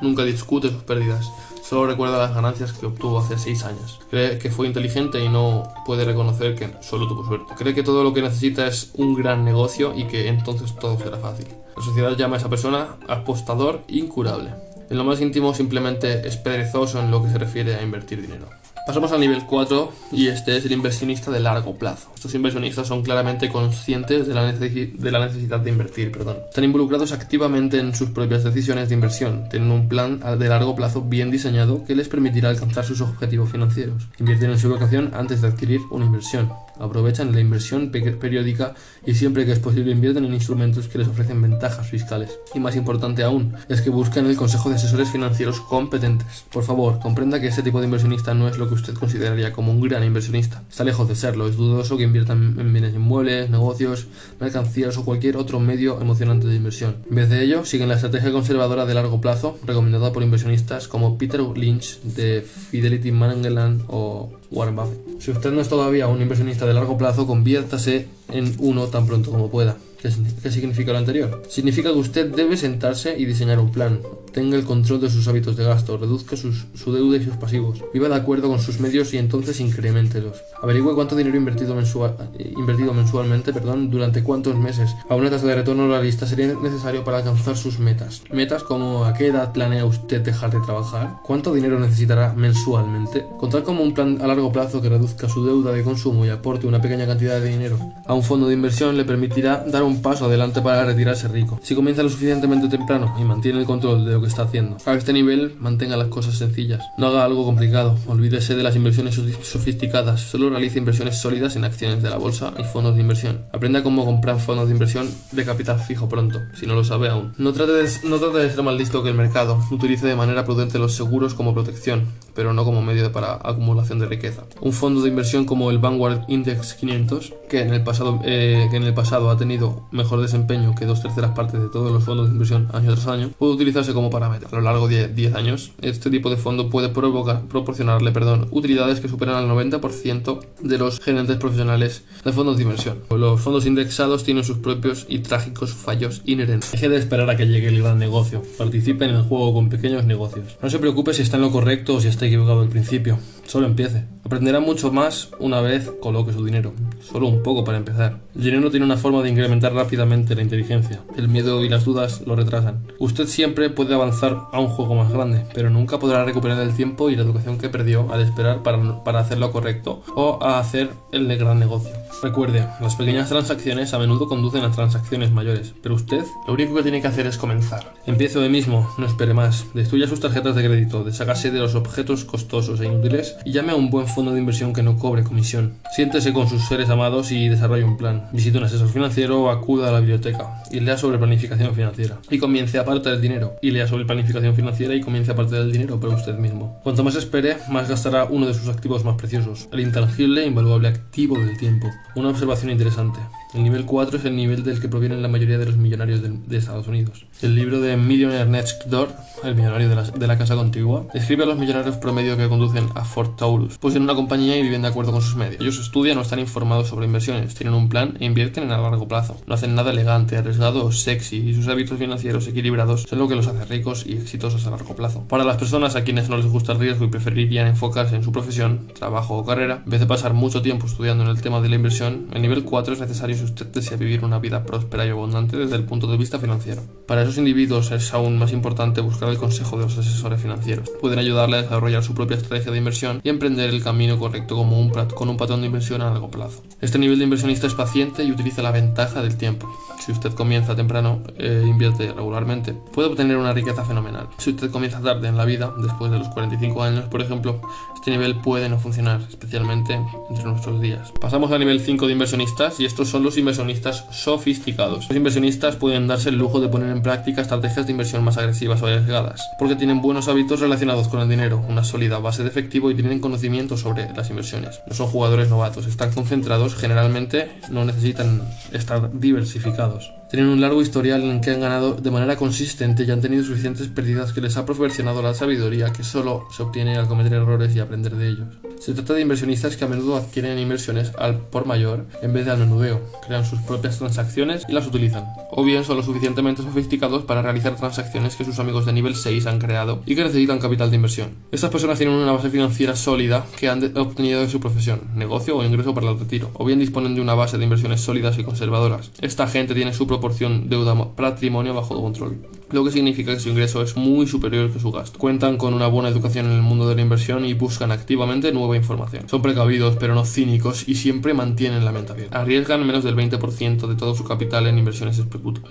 Nunca 0.00 0.24
discute 0.24 0.70
sus 0.70 0.82
pérdidas. 0.82 1.30
Solo 1.62 1.86
recuerda 1.86 2.18
las 2.18 2.34
ganancias 2.34 2.72
que 2.72 2.86
obtuvo 2.86 3.18
hace 3.18 3.36
6 3.38 3.64
años. 3.64 4.00
Cree 4.10 4.38
que 4.38 4.50
fue 4.50 4.66
inteligente 4.66 5.22
y 5.22 5.28
no 5.28 5.64
puede 5.84 6.04
reconocer 6.04 6.54
que 6.54 6.70
solo 6.80 7.06
tuvo 7.06 7.26
suerte. 7.26 7.54
Cree 7.56 7.74
que 7.74 7.82
todo 7.82 8.02
lo 8.02 8.14
que 8.14 8.22
necesita 8.22 8.66
es 8.66 8.90
un 8.94 9.14
gran 9.14 9.44
negocio 9.44 9.92
y 9.94 10.04
que 10.04 10.28
entonces 10.28 10.74
todo 10.76 10.98
será 10.98 11.18
fácil. 11.18 11.46
La 11.76 11.82
sociedad 11.82 12.16
llama 12.16 12.36
a 12.36 12.38
esa 12.38 12.48
persona 12.48 12.96
apostador 13.06 13.82
incurable. 13.88 14.50
En 14.90 14.96
lo 14.96 15.04
más 15.04 15.20
íntimo 15.20 15.52
simplemente 15.52 16.26
es 16.26 16.38
perezoso 16.38 17.00
en 17.00 17.10
lo 17.10 17.22
que 17.22 17.30
se 17.30 17.38
refiere 17.38 17.74
a 17.74 17.82
invertir 17.82 18.22
dinero. 18.22 18.48
Pasamos 18.88 19.12
al 19.12 19.20
nivel 19.20 19.44
4 19.44 19.92
y 20.12 20.28
este 20.28 20.56
es 20.56 20.64
el 20.64 20.72
inversionista 20.72 21.30
de 21.30 21.40
largo 21.40 21.74
plazo. 21.74 22.08
Estos 22.14 22.34
inversionistas 22.34 22.88
son 22.88 23.02
claramente 23.02 23.50
conscientes 23.50 24.26
de 24.26 24.32
la, 24.32 24.50
de 24.50 25.10
la, 25.10 25.26
necesidad 25.26 25.60
de 25.60 25.70
invertir, 25.70 26.10
perdón. 26.10 26.38
Están 26.48 26.64
involucrados 26.64 27.12
activamente 27.12 27.78
en 27.80 27.94
sus 27.94 28.08
propias 28.08 28.44
decisiones 28.44 28.88
de 28.88 28.94
inversión. 28.94 29.46
Tienen 29.50 29.72
un 29.72 29.90
plan 29.90 30.20
de 30.38 30.48
largo 30.48 30.74
plazo 30.74 31.02
bien 31.02 31.30
diseñado 31.30 31.84
que 31.84 31.94
les 31.94 32.08
permitirá 32.08 32.48
alcanzar 32.48 32.86
sus 32.86 33.02
objetivos 33.02 33.50
financieros. 33.50 34.08
Invierten 34.20 34.52
en 34.52 34.58
su 34.58 34.70
vocación 34.70 35.10
antes 35.12 35.42
de 35.42 35.48
adquirir 35.48 35.82
una 35.90 36.06
inversión 36.06 36.50
aprovechan 36.78 37.32
la 37.32 37.40
inversión 37.40 37.90
periódica 37.90 38.74
y 39.06 39.14
siempre 39.14 39.44
que 39.44 39.52
es 39.52 39.58
posible 39.58 39.92
invierten 39.92 40.24
en 40.24 40.34
instrumentos 40.34 40.88
que 40.88 40.98
les 40.98 41.08
ofrecen 41.08 41.40
ventajas 41.40 41.88
fiscales. 41.88 42.38
Y 42.54 42.60
más 42.60 42.76
importante 42.76 43.22
aún, 43.22 43.54
es 43.68 43.80
que 43.80 43.90
buscan 43.90 44.26
el 44.26 44.36
consejo 44.36 44.68
de 44.68 44.76
asesores 44.76 45.10
financieros 45.10 45.60
competentes. 45.60 46.44
Por 46.52 46.64
favor, 46.64 46.98
comprenda 47.00 47.40
que 47.40 47.48
este 47.48 47.62
tipo 47.62 47.80
de 47.80 47.86
inversionista 47.86 48.34
no 48.34 48.48
es 48.48 48.58
lo 48.58 48.68
que 48.68 48.74
usted 48.74 48.94
consideraría 48.94 49.52
como 49.52 49.72
un 49.72 49.80
gran 49.80 50.04
inversionista. 50.04 50.62
Está 50.70 50.84
lejos 50.84 51.08
de 51.08 51.16
serlo, 51.16 51.48
es 51.48 51.56
dudoso 51.56 51.96
que 51.96 52.04
inviertan 52.04 52.56
en 52.58 52.72
bienes 52.72 52.94
inmuebles, 52.94 53.50
negocios, 53.50 54.06
mercancías 54.40 54.96
o 54.96 55.04
cualquier 55.04 55.36
otro 55.36 55.60
medio 55.60 56.00
emocionante 56.00 56.46
de 56.46 56.56
inversión. 56.56 56.96
En 57.08 57.16
vez 57.16 57.30
de 57.30 57.42
ello, 57.42 57.64
siguen 57.64 57.88
la 57.88 57.94
estrategia 57.94 58.32
conservadora 58.32 58.86
de 58.86 58.94
largo 58.94 59.20
plazo 59.20 59.58
recomendada 59.64 60.12
por 60.12 60.22
inversionistas 60.22 60.88
como 60.88 61.18
Peter 61.18 61.40
Lynch 61.40 62.00
de 62.02 62.42
Fidelity 62.42 63.12
Magellan 63.12 63.82
o 63.88 64.32
Warren 64.50 64.76
Buffett. 64.76 65.20
Si 65.20 65.30
usted 65.30 65.52
no 65.52 65.60
es 65.60 65.68
todavía 65.68 66.08
un 66.08 66.22
inversionista 66.22 66.66
de 66.66 66.74
largo 66.74 66.96
plazo, 66.96 67.26
conviértase 67.26 68.06
en 68.32 68.54
uno 68.58 68.86
tan 68.86 69.06
pronto 69.06 69.30
como 69.30 69.50
pueda. 69.50 69.76
¿Qué, 70.00 70.50
significa 70.50 70.92
lo 70.92 70.98
anterior? 70.98 71.42
Significa 71.48 71.90
que 71.90 71.98
usted 71.98 72.30
debe 72.30 72.56
sentarse 72.56 73.18
y 73.18 73.24
diseñar 73.24 73.58
un 73.58 73.72
plan. 73.72 74.00
Tenga 74.32 74.56
el 74.56 74.64
control 74.64 75.00
de 75.00 75.10
sus 75.10 75.26
hábitos 75.28 75.56
de 75.56 75.64
gasto, 75.64 75.96
reduzca 75.96 76.36
su 76.36 76.92
deuda 76.92 77.16
y 77.16 77.24
sus 77.24 77.36
pasivos. 77.36 77.82
Viva 77.92 78.08
de 78.08 78.14
acuerdo 78.14 78.48
con 78.48 78.60
sus 78.60 78.80
medios 78.80 79.12
y 79.14 79.18
entonces 79.18 79.60
incrementelos. 79.60 80.38
Averigüe 80.62 80.94
cuánto 80.94 81.16
dinero 81.16 81.36
invertido, 81.36 81.74
mensual, 81.74 82.14
invertido 82.38 82.92
mensualmente 82.94 83.52
perdón, 83.52 83.90
durante 83.90 84.22
cuántos 84.22 84.56
meses. 84.56 84.94
A 85.08 85.14
una 85.14 85.30
tasa 85.30 85.46
de 85.46 85.54
retorno 85.54 85.88
realista 85.88 86.26
sería 86.26 86.46
necesario 86.54 87.04
para 87.04 87.18
alcanzar 87.18 87.56
sus 87.56 87.78
metas. 87.78 88.22
Metas 88.30 88.62
como 88.62 89.04
a 89.04 89.14
qué 89.14 89.28
edad 89.28 89.52
planea 89.52 89.84
usted 89.84 90.22
dejar 90.22 90.50
de 90.50 90.60
trabajar, 90.60 91.16
cuánto 91.24 91.54
dinero 91.54 91.78
necesitará 91.78 92.32
mensualmente. 92.34 93.24
Contar 93.38 93.62
como 93.62 93.82
un 93.82 93.94
plan 93.94 94.18
a 94.20 94.26
largo 94.26 94.52
plazo 94.52 94.82
que 94.82 94.88
reduzca 94.88 95.28
su 95.28 95.44
deuda 95.44 95.72
de 95.72 95.82
consumo 95.82 96.24
y 96.24 96.30
aporte 96.30 96.66
una 96.66 96.80
pequeña 96.80 97.06
cantidad 97.06 97.40
de 97.40 97.48
dinero 97.48 97.78
a 98.06 98.14
un 98.14 98.22
fondo 98.22 98.48
de 98.48 98.54
inversión 98.54 98.96
le 98.96 99.04
permitirá 99.04 99.64
dar 99.66 99.82
un 99.82 100.00
paso 100.00 100.24
adelante 100.24 100.60
para 100.62 100.84
retirarse 100.84 101.28
rico. 101.28 101.60
Si 101.62 101.74
comienza 101.74 102.02
lo 102.02 102.08
suficientemente 102.08 102.68
temprano 102.68 103.14
y 103.20 103.24
mantiene 103.24 103.60
el 103.60 103.66
control 103.66 104.06
de 104.06 104.16
que 104.20 104.26
está 104.26 104.42
haciendo. 104.42 104.76
A 104.84 104.94
este 104.94 105.12
nivel, 105.12 105.56
mantenga 105.58 105.96
las 105.96 106.08
cosas 106.08 106.36
sencillas. 106.36 106.82
No 106.98 107.08
haga 107.08 107.24
algo 107.24 107.44
complicado. 107.44 107.98
Olvídese 108.06 108.54
de 108.54 108.62
las 108.62 108.76
inversiones 108.76 109.20
sofisticadas. 109.42 110.20
Solo 110.20 110.50
realice 110.50 110.78
inversiones 110.78 111.18
sólidas 111.18 111.56
en 111.56 111.64
acciones 111.64 112.02
de 112.02 112.10
la 112.10 112.16
bolsa 112.16 112.54
y 112.58 112.64
fondos 112.64 112.94
de 112.94 113.02
inversión. 113.02 113.44
Aprenda 113.52 113.82
cómo 113.82 114.04
comprar 114.04 114.38
fondos 114.40 114.68
de 114.68 114.72
inversión 114.72 115.08
de 115.32 115.44
capital 115.44 115.78
fijo 115.80 116.08
pronto, 116.08 116.40
si 116.54 116.66
no 116.66 116.74
lo 116.74 116.84
sabe 116.84 117.08
aún. 117.08 117.32
No 117.38 117.52
trate 117.52 117.72
de, 117.72 117.88
no 118.04 118.18
trate 118.18 118.38
de 118.38 118.50
ser 118.50 118.62
más 118.62 118.74
listo 118.74 119.02
que 119.02 119.10
el 119.10 119.14
mercado. 119.14 119.62
Utilice 119.70 120.06
de 120.06 120.16
manera 120.16 120.44
prudente 120.44 120.78
los 120.78 120.94
seguros 120.94 121.34
como 121.34 121.54
protección 121.54 122.06
pero 122.38 122.52
no 122.52 122.64
como 122.64 122.82
medio 122.82 123.10
para 123.10 123.34
acumulación 123.42 123.98
de 123.98 124.06
riqueza. 124.06 124.44
Un 124.60 124.72
fondo 124.72 125.02
de 125.02 125.08
inversión 125.08 125.44
como 125.44 125.72
el 125.72 125.78
Vanguard 125.78 126.20
Index 126.28 126.74
500, 126.74 127.34
que 127.50 127.62
en 127.62 127.74
el 127.74 127.82
pasado, 127.82 128.20
eh, 128.24 128.68
que 128.70 128.76
en 128.76 128.84
el 128.84 128.94
pasado 128.94 129.28
ha 129.28 129.36
tenido 129.36 129.88
mejor 129.90 130.20
desempeño 130.20 130.76
que 130.76 130.86
dos 130.86 131.02
terceras 131.02 131.32
partes 131.32 131.60
de 131.60 131.68
todos 131.68 131.90
los 131.90 132.04
fondos 132.04 132.28
de 132.28 132.34
inversión 132.34 132.68
año 132.72 132.94
tras 132.94 133.08
año, 133.08 133.30
puede 133.36 133.54
utilizarse 133.54 133.92
como 133.92 134.08
parámetro. 134.08 134.50
A 134.52 134.54
lo 134.54 134.60
largo 134.60 134.86
de 134.86 135.08
10 135.08 135.34
años, 135.34 135.72
este 135.82 136.10
tipo 136.10 136.30
de 136.30 136.36
fondo 136.36 136.70
puede 136.70 136.90
provocar, 136.90 137.42
proporcionarle 137.48 138.12
perdón, 138.12 138.46
utilidades 138.52 139.00
que 139.00 139.08
superan 139.08 139.34
al 139.34 139.48
90% 139.48 140.38
de 140.62 140.78
los 140.78 141.00
gerentes 141.00 141.38
profesionales 141.38 142.04
de 142.24 142.32
fondos 142.32 142.56
de 142.56 142.62
inversión. 142.62 142.98
Los 143.10 143.40
fondos 143.40 143.66
indexados 143.66 144.22
tienen 144.22 144.44
sus 144.44 144.58
propios 144.58 145.06
y 145.08 145.18
trágicos 145.18 145.74
fallos 145.74 146.22
inherentes. 146.24 146.70
Deje 146.70 146.88
de 146.88 146.98
esperar 146.98 147.28
a 147.30 147.36
que 147.36 147.48
llegue 147.48 147.66
el 147.66 147.82
gran 147.82 147.98
negocio. 147.98 148.44
Participe 148.56 149.06
en 149.06 149.16
el 149.16 149.22
juego 149.22 149.52
con 149.54 149.68
pequeños 149.68 150.04
negocios. 150.04 150.56
No 150.62 150.70
se 150.70 150.78
preocupe 150.78 151.12
si 151.14 151.22
está 151.22 151.36
en 151.36 151.42
lo 151.42 151.50
correcto 151.50 151.96
o 151.96 152.00
si 152.00 152.06
está 152.06 152.27
equivocado 152.28 152.60
al 152.60 152.68
principio. 152.68 153.18
Solo 153.48 153.66
empiece. 153.66 154.04
Aprenderá 154.24 154.60
mucho 154.60 154.92
más 154.92 155.30
una 155.38 155.62
vez 155.62 155.90
coloque 156.02 156.34
su 156.34 156.44
dinero. 156.44 156.74
Solo 157.00 157.28
un 157.28 157.42
poco 157.42 157.64
para 157.64 157.78
empezar. 157.78 158.18
El 158.36 158.42
dinero 158.42 158.70
tiene 158.70 158.84
una 158.84 158.98
forma 158.98 159.22
de 159.22 159.30
incrementar 159.30 159.72
rápidamente 159.72 160.34
la 160.34 160.42
inteligencia. 160.42 161.00
El 161.16 161.28
miedo 161.28 161.64
y 161.64 161.70
las 161.70 161.86
dudas 161.86 162.20
lo 162.26 162.36
retrasan. 162.36 162.86
Usted 162.98 163.26
siempre 163.26 163.70
puede 163.70 163.94
avanzar 163.94 164.36
a 164.52 164.60
un 164.60 164.68
juego 164.68 164.96
más 164.96 165.10
grande, 165.10 165.46
pero 165.54 165.70
nunca 165.70 165.98
podrá 165.98 166.26
recuperar 166.26 166.60
el 166.60 166.76
tiempo 166.76 167.08
y 167.08 167.16
la 167.16 167.22
educación 167.22 167.56
que 167.56 167.70
perdió 167.70 168.12
al 168.12 168.20
esperar 168.20 168.62
para, 168.62 169.02
para 169.02 169.20
hacer 169.20 169.38
lo 169.38 169.50
correcto 169.50 170.02
o 170.14 170.38
a 170.42 170.58
hacer 170.58 170.90
el 171.12 171.34
gran 171.38 171.58
negocio. 171.58 171.92
Recuerde, 172.22 172.66
las 172.80 172.96
pequeñas 172.96 173.30
transacciones 173.30 173.94
a 173.94 173.98
menudo 173.98 174.28
conducen 174.28 174.64
a 174.64 174.72
transacciones 174.72 175.30
mayores, 175.30 175.72
pero 175.82 175.94
usted 175.94 176.24
lo 176.46 176.52
único 176.52 176.74
que 176.74 176.82
tiene 176.82 177.00
que 177.00 177.06
hacer 177.06 177.26
es 177.26 177.38
comenzar. 177.38 177.94
Empiece 178.06 178.38
hoy 178.38 178.48
mismo, 178.48 178.90
no 178.98 179.06
espere 179.06 179.32
más. 179.32 179.66
Destruya 179.72 180.08
sus 180.08 180.20
tarjetas 180.20 180.56
de 180.56 180.64
crédito, 180.64 181.04
deshágase 181.04 181.50
de 181.50 181.60
los 181.60 181.76
objetos 181.76 182.24
costosos 182.24 182.80
e 182.80 182.86
inútiles 182.86 183.37
y 183.44 183.52
llame 183.52 183.72
a 183.72 183.76
un 183.76 183.90
buen 183.90 184.06
fondo 184.06 184.32
de 184.32 184.40
inversión 184.40 184.72
que 184.72 184.82
no 184.82 184.96
cobre 184.96 185.24
comisión. 185.24 185.74
Siéntese 185.94 186.32
con 186.32 186.48
sus 186.48 186.66
seres 186.66 186.90
amados 186.90 187.32
y 187.32 187.48
desarrolle 187.48 187.84
un 187.84 187.96
plan. 187.96 188.28
Visite 188.32 188.58
un 188.58 188.64
asesor 188.64 188.88
financiero 188.88 189.42
o 189.42 189.50
acuda 189.50 189.88
a 189.88 189.92
la 189.92 190.00
biblioteca 190.00 190.62
y 190.70 190.80
lea 190.80 190.98
sobre 190.98 191.18
planificación 191.18 191.74
financiera. 191.74 192.18
Y 192.30 192.38
comience 192.38 192.78
a 192.78 192.82
apartar 192.82 193.14
el 193.14 193.20
dinero. 193.20 193.56
Y 193.62 193.70
lea 193.70 193.86
sobre 193.86 194.04
planificación 194.04 194.54
financiera 194.54 194.94
y 194.94 195.00
comience 195.00 195.30
a 195.30 195.34
apartar 195.34 195.60
el 195.60 195.72
dinero 195.72 195.98
para 195.98 196.14
usted 196.14 196.36
mismo. 196.38 196.80
Cuanto 196.82 197.04
más 197.04 197.14
espere, 197.14 197.56
más 197.70 197.88
gastará 197.88 198.24
uno 198.24 198.46
de 198.46 198.54
sus 198.54 198.68
activos 198.68 199.04
más 199.04 199.16
preciosos, 199.16 199.68
el 199.72 199.80
intangible 199.80 200.42
e 200.42 200.46
invaluable 200.46 200.88
activo 200.88 201.38
del 201.38 201.56
tiempo. 201.56 201.88
Una 202.14 202.30
observación 202.30 202.70
interesante. 202.70 203.18
El 203.54 203.62
nivel 203.62 203.86
4 203.86 204.18
es 204.18 204.24
el 204.26 204.36
nivel 204.36 204.62
del 204.62 204.80
que 204.80 204.88
provienen 204.88 205.22
la 205.22 205.28
mayoría 205.28 205.58
de 205.58 205.64
los 205.64 205.76
millonarios 205.78 206.20
de, 206.22 206.56
Estados 206.58 206.86
Unidos. 206.86 207.26
El 207.40 207.54
libro 207.54 207.80
de 207.80 207.96
Millionaire 207.96 208.50
Next 208.50 208.86
Door, 208.86 209.10
el 209.44 209.54
millonario 209.54 209.88
de 209.88 210.26
la, 210.26 210.36
casa 210.36 210.56
contigua, 210.56 211.06
describe 211.14 211.44
a 211.44 211.46
los 211.46 211.56
millonarios 211.56 211.96
promedio 211.96 212.36
que 212.36 212.48
conducen 212.48 212.88
a 212.96 213.04
Fort 213.04 213.38
Taurus, 213.38 213.78
pues 213.78 213.94
en 213.94 214.02
una 214.02 214.16
compañía 214.16 214.56
y 214.56 214.62
viven 214.62 214.82
de 214.82 214.88
acuerdo 214.88 215.12
con 215.12 215.22
sus 215.22 215.36
medios. 215.36 215.60
Ellos 215.60 215.78
estudian 215.78 216.18
o 216.18 216.22
están 216.22 216.40
informados 216.40 216.88
sobre 216.88 217.06
inversiones, 217.06 217.54
tienen 217.54 217.74
un 217.74 217.88
plan 217.88 218.16
e 218.18 218.24
invierten 218.24 218.64
en 218.64 218.72
a 218.72 218.78
largo 218.78 219.06
plazo. 219.06 219.36
No 219.46 219.54
hacen 219.54 219.76
nada 219.76 219.92
elegante, 219.92 220.36
arriesgado 220.36 220.84
o 220.84 220.90
sexy 220.90 221.36
y 221.36 221.54
sus 221.54 221.68
hábitos 221.68 221.96
financieros 221.96 222.48
equilibrados 222.48 223.02
son 223.02 223.20
lo 223.20 223.28
que 223.28 223.36
los 223.36 223.46
hace 223.46 223.64
ricos 223.66 224.04
y 224.04 224.14
exitosos 224.14 224.66
a 224.66 224.70
largo 224.70 224.96
plazo. 224.96 225.22
Para 225.28 225.44
las 225.44 225.58
personas 225.58 225.94
a 225.94 226.02
quienes 226.02 226.28
no 226.28 226.38
les 226.38 226.46
gusta 226.46 226.72
el 226.72 226.80
riesgo 226.80 227.04
y 227.04 227.08
preferirían 227.08 227.68
enfocarse 227.68 228.16
en 228.16 228.24
su 228.24 228.32
profesión, 228.32 228.88
trabajo 228.98 229.36
o 229.36 229.46
carrera, 229.46 229.82
en 229.84 229.90
vez 229.90 230.00
de 230.00 230.06
pasar 230.06 230.34
mucho 230.34 230.60
tiempo 230.60 230.86
estudiando 230.86 231.22
en 231.22 231.30
el 231.30 231.40
tema 231.40 231.60
de 231.60 231.68
la 231.68 231.76
inversión, 231.76 232.26
el 232.32 232.42
nivel 232.42 232.64
4 232.64 232.94
es 232.94 233.00
necesario 233.00 233.36
si 233.36 233.44
usted 233.44 233.66
desea 233.66 233.96
vivir 233.96 234.24
una 234.24 234.40
vida 234.40 234.64
próspera 234.64 235.06
y 235.06 235.10
abundante 235.10 235.56
desde 235.56 235.76
el 235.76 235.84
punto 235.84 236.08
de 236.08 236.16
vista 236.16 236.40
financiero. 236.40 236.82
Para 237.06 237.27
esos 237.28 237.38
individuos 237.38 237.90
es 237.90 238.14
aún 238.14 238.38
más 238.38 238.52
importante 238.52 239.02
buscar 239.02 239.28
el 239.28 239.36
consejo 239.36 239.76
de 239.76 239.84
los 239.84 239.98
asesores 239.98 240.40
financieros. 240.40 240.88
Pueden 240.98 241.18
ayudarle 241.18 241.58
a 241.58 241.62
desarrollar 241.62 242.02
su 242.02 242.14
propia 242.14 242.38
estrategia 242.38 242.72
de 242.72 242.78
inversión 242.78 243.20
y 243.22 243.28
emprender 243.28 243.68
el 243.68 243.82
camino 243.82 244.18
correcto 244.18 244.56
como 244.56 244.80
un 244.80 244.88
con 244.88 245.28
un 245.28 245.36
patrón 245.36 245.60
de 245.60 245.66
inversión 245.66 246.00
a 246.00 246.10
largo 246.10 246.30
plazo. 246.30 246.62
Este 246.80 246.98
nivel 246.98 247.18
de 247.18 247.24
inversionista 247.24 247.66
es 247.66 247.74
paciente 247.74 248.24
y 248.24 248.32
utiliza 248.32 248.62
la 248.62 248.70
ventaja 248.70 249.20
del 249.20 249.36
tiempo. 249.36 249.70
Si 250.00 250.12
usted 250.12 250.32
comienza 250.32 250.74
temprano 250.74 251.22
e 251.36 251.64
invierte 251.66 252.10
regularmente, 252.12 252.72
puede 252.72 253.08
obtener 253.08 253.36
una 253.36 253.52
riqueza 253.52 253.84
fenomenal. 253.84 254.28
Si 254.38 254.50
usted 254.50 254.70
comienza 254.70 255.02
tarde 255.02 255.28
en 255.28 255.36
la 255.36 255.44
vida, 255.44 255.74
después 255.82 256.10
de 256.10 256.18
los 256.18 256.28
45 256.28 256.82
años, 256.82 257.04
por 257.10 257.20
ejemplo, 257.20 257.60
este 257.94 258.10
nivel 258.10 258.36
puede 258.36 258.70
no 258.70 258.78
funcionar, 258.78 259.20
especialmente 259.28 260.00
entre 260.30 260.44
nuestros 260.44 260.80
días. 260.80 261.12
Pasamos 261.20 261.52
al 261.52 261.58
nivel 261.60 261.80
5 261.80 262.06
de 262.06 262.12
inversionistas 262.12 262.80
y 262.80 262.86
estos 262.86 263.08
son 263.08 263.22
los 263.22 263.36
inversionistas 263.36 264.06
sofisticados. 264.12 265.08
Los 265.08 265.16
inversionistas 265.16 265.76
pueden 265.76 266.06
darse 266.06 266.30
el 266.30 266.38
lujo 266.38 266.60
de 266.60 266.68
poner 266.68 266.90
en 266.90 267.02
práctica 267.02 267.17
estrategias 267.26 267.86
de 267.86 267.92
inversión 267.92 268.24
más 268.24 268.36
agresivas 268.38 268.82
o 268.82 268.86
arriesgadas, 268.86 269.50
porque 269.58 269.76
tienen 269.76 270.00
buenos 270.00 270.28
hábitos 270.28 270.60
relacionados 270.60 271.08
con 271.08 271.20
el 271.20 271.28
dinero, 271.28 271.64
una 271.68 271.84
sólida 271.84 272.18
base 272.18 272.42
de 272.42 272.48
efectivo 272.48 272.90
y 272.90 272.94
tienen 272.94 273.20
conocimiento 273.20 273.76
sobre 273.76 274.12
las 274.14 274.30
inversiones. 274.30 274.80
No 274.86 274.94
son 274.94 275.08
jugadores 275.08 275.48
novatos, 275.48 275.86
están 275.86 276.12
concentrados, 276.12 276.74
generalmente 276.74 277.50
no 277.70 277.84
necesitan 277.84 278.42
estar 278.72 279.10
diversificados. 279.18 280.12
Tienen 280.30 280.50
un 280.50 280.60
largo 280.60 280.82
historial 280.82 281.22
en 281.22 281.40
que 281.40 281.52
han 281.52 281.60
ganado 281.60 281.94
de 281.94 282.10
manera 282.10 282.36
consistente 282.36 283.04
y 283.04 283.10
han 283.10 283.22
tenido 283.22 283.42
suficientes 283.44 283.88
pérdidas 283.88 284.34
que 284.34 284.42
les 284.42 284.58
ha 284.58 284.66
proporcionado 284.66 285.22
la 285.22 285.32
sabiduría 285.32 285.90
que 285.90 286.04
solo 286.04 286.46
se 286.54 286.62
obtiene 286.62 286.98
al 286.98 287.08
cometer 287.08 287.32
errores 287.32 287.74
y 287.74 287.80
aprender 287.80 288.14
de 288.14 288.28
ellos. 288.28 288.46
Se 288.78 288.92
trata 288.92 289.14
de 289.14 289.22
inversionistas 289.22 289.76
que 289.76 289.84
a 289.86 289.88
menudo 289.88 290.16
adquieren 290.16 290.58
inversiones 290.58 291.12
al 291.18 291.38
por 291.38 291.66
mayor 291.66 292.06
en 292.22 292.34
vez 292.34 292.44
de 292.44 292.52
al 292.52 292.58
menudeo, 292.58 293.00
crean 293.26 293.44
sus 293.46 293.60
propias 293.62 293.98
transacciones 293.98 294.64
y 294.68 294.72
las 294.72 294.86
utilizan, 294.86 295.24
o 295.50 295.64
bien 295.64 295.84
son 295.84 295.96
lo 295.96 296.02
suficientemente 296.02 296.62
sofisticados 296.62 297.24
para 297.24 297.42
realizar 297.42 297.74
transacciones 297.74 298.36
que 298.36 298.44
sus 298.44 298.58
amigos 298.58 298.84
de 298.84 298.92
nivel 298.92 299.16
6 299.16 299.46
han 299.46 299.58
creado 299.58 300.02
y 300.04 300.14
que 300.14 300.24
necesitan 300.24 300.58
capital 300.58 300.90
de 300.90 300.96
inversión. 300.96 301.30
Estas 301.50 301.70
personas 301.70 301.98
tienen 301.98 302.16
una 302.16 302.32
base 302.32 302.50
financiera 302.50 302.94
sólida 302.94 303.46
que 303.58 303.68
han 303.68 303.96
obtenido 303.96 304.40
de 304.40 304.48
su 304.48 304.60
profesión, 304.60 305.00
negocio 305.14 305.56
o 305.56 305.64
ingreso 305.64 305.94
para 305.94 306.10
el 306.10 306.18
retiro, 306.18 306.50
o 306.52 306.64
bien 306.64 306.78
disponen 306.78 307.14
de 307.14 307.22
una 307.22 307.34
base 307.34 307.56
de 307.56 307.64
inversiones 307.64 308.02
sólidas 308.02 308.38
y 308.38 308.44
conservadoras. 308.44 309.10
Esta 309.20 309.48
gente 309.48 309.74
tiene 309.74 309.94
su 309.94 310.06
proporción 310.18 310.68
deuda 310.68 310.94
patrimonio 311.14 311.74
bajo 311.74 312.00
control 312.00 312.38
lo 312.70 312.84
que 312.84 312.90
significa 312.90 313.32
que 313.32 313.40
su 313.40 313.48
ingreso 313.48 313.82
es 313.82 313.96
muy 313.96 314.26
superior 314.26 314.70
que 314.70 314.78
su 314.78 314.92
gasto. 314.92 315.18
Cuentan 315.18 315.56
con 315.56 315.74
una 315.74 315.86
buena 315.86 316.08
educación 316.08 316.46
en 316.46 316.52
el 316.52 316.62
mundo 316.62 316.88
de 316.88 316.94
la 316.94 317.02
inversión 317.02 317.44
y 317.44 317.54
buscan 317.54 317.92
activamente 317.92 318.52
nueva 318.52 318.76
información. 318.76 319.28
Son 319.28 319.42
precavidos 319.42 319.96
pero 319.98 320.14
no 320.14 320.24
cínicos 320.24 320.88
y 320.88 320.94
siempre 320.96 321.34
mantienen 321.34 321.84
la 321.84 321.92
mente 321.92 322.12
abierta. 322.12 322.38
Arriesgan 322.40 322.86
menos 322.86 323.04
del 323.04 323.16
20% 323.16 323.86
de 323.86 323.94
todo 323.94 324.14
su 324.14 324.24
capital 324.24 324.66
en 324.66 324.78
inversiones 324.78 325.18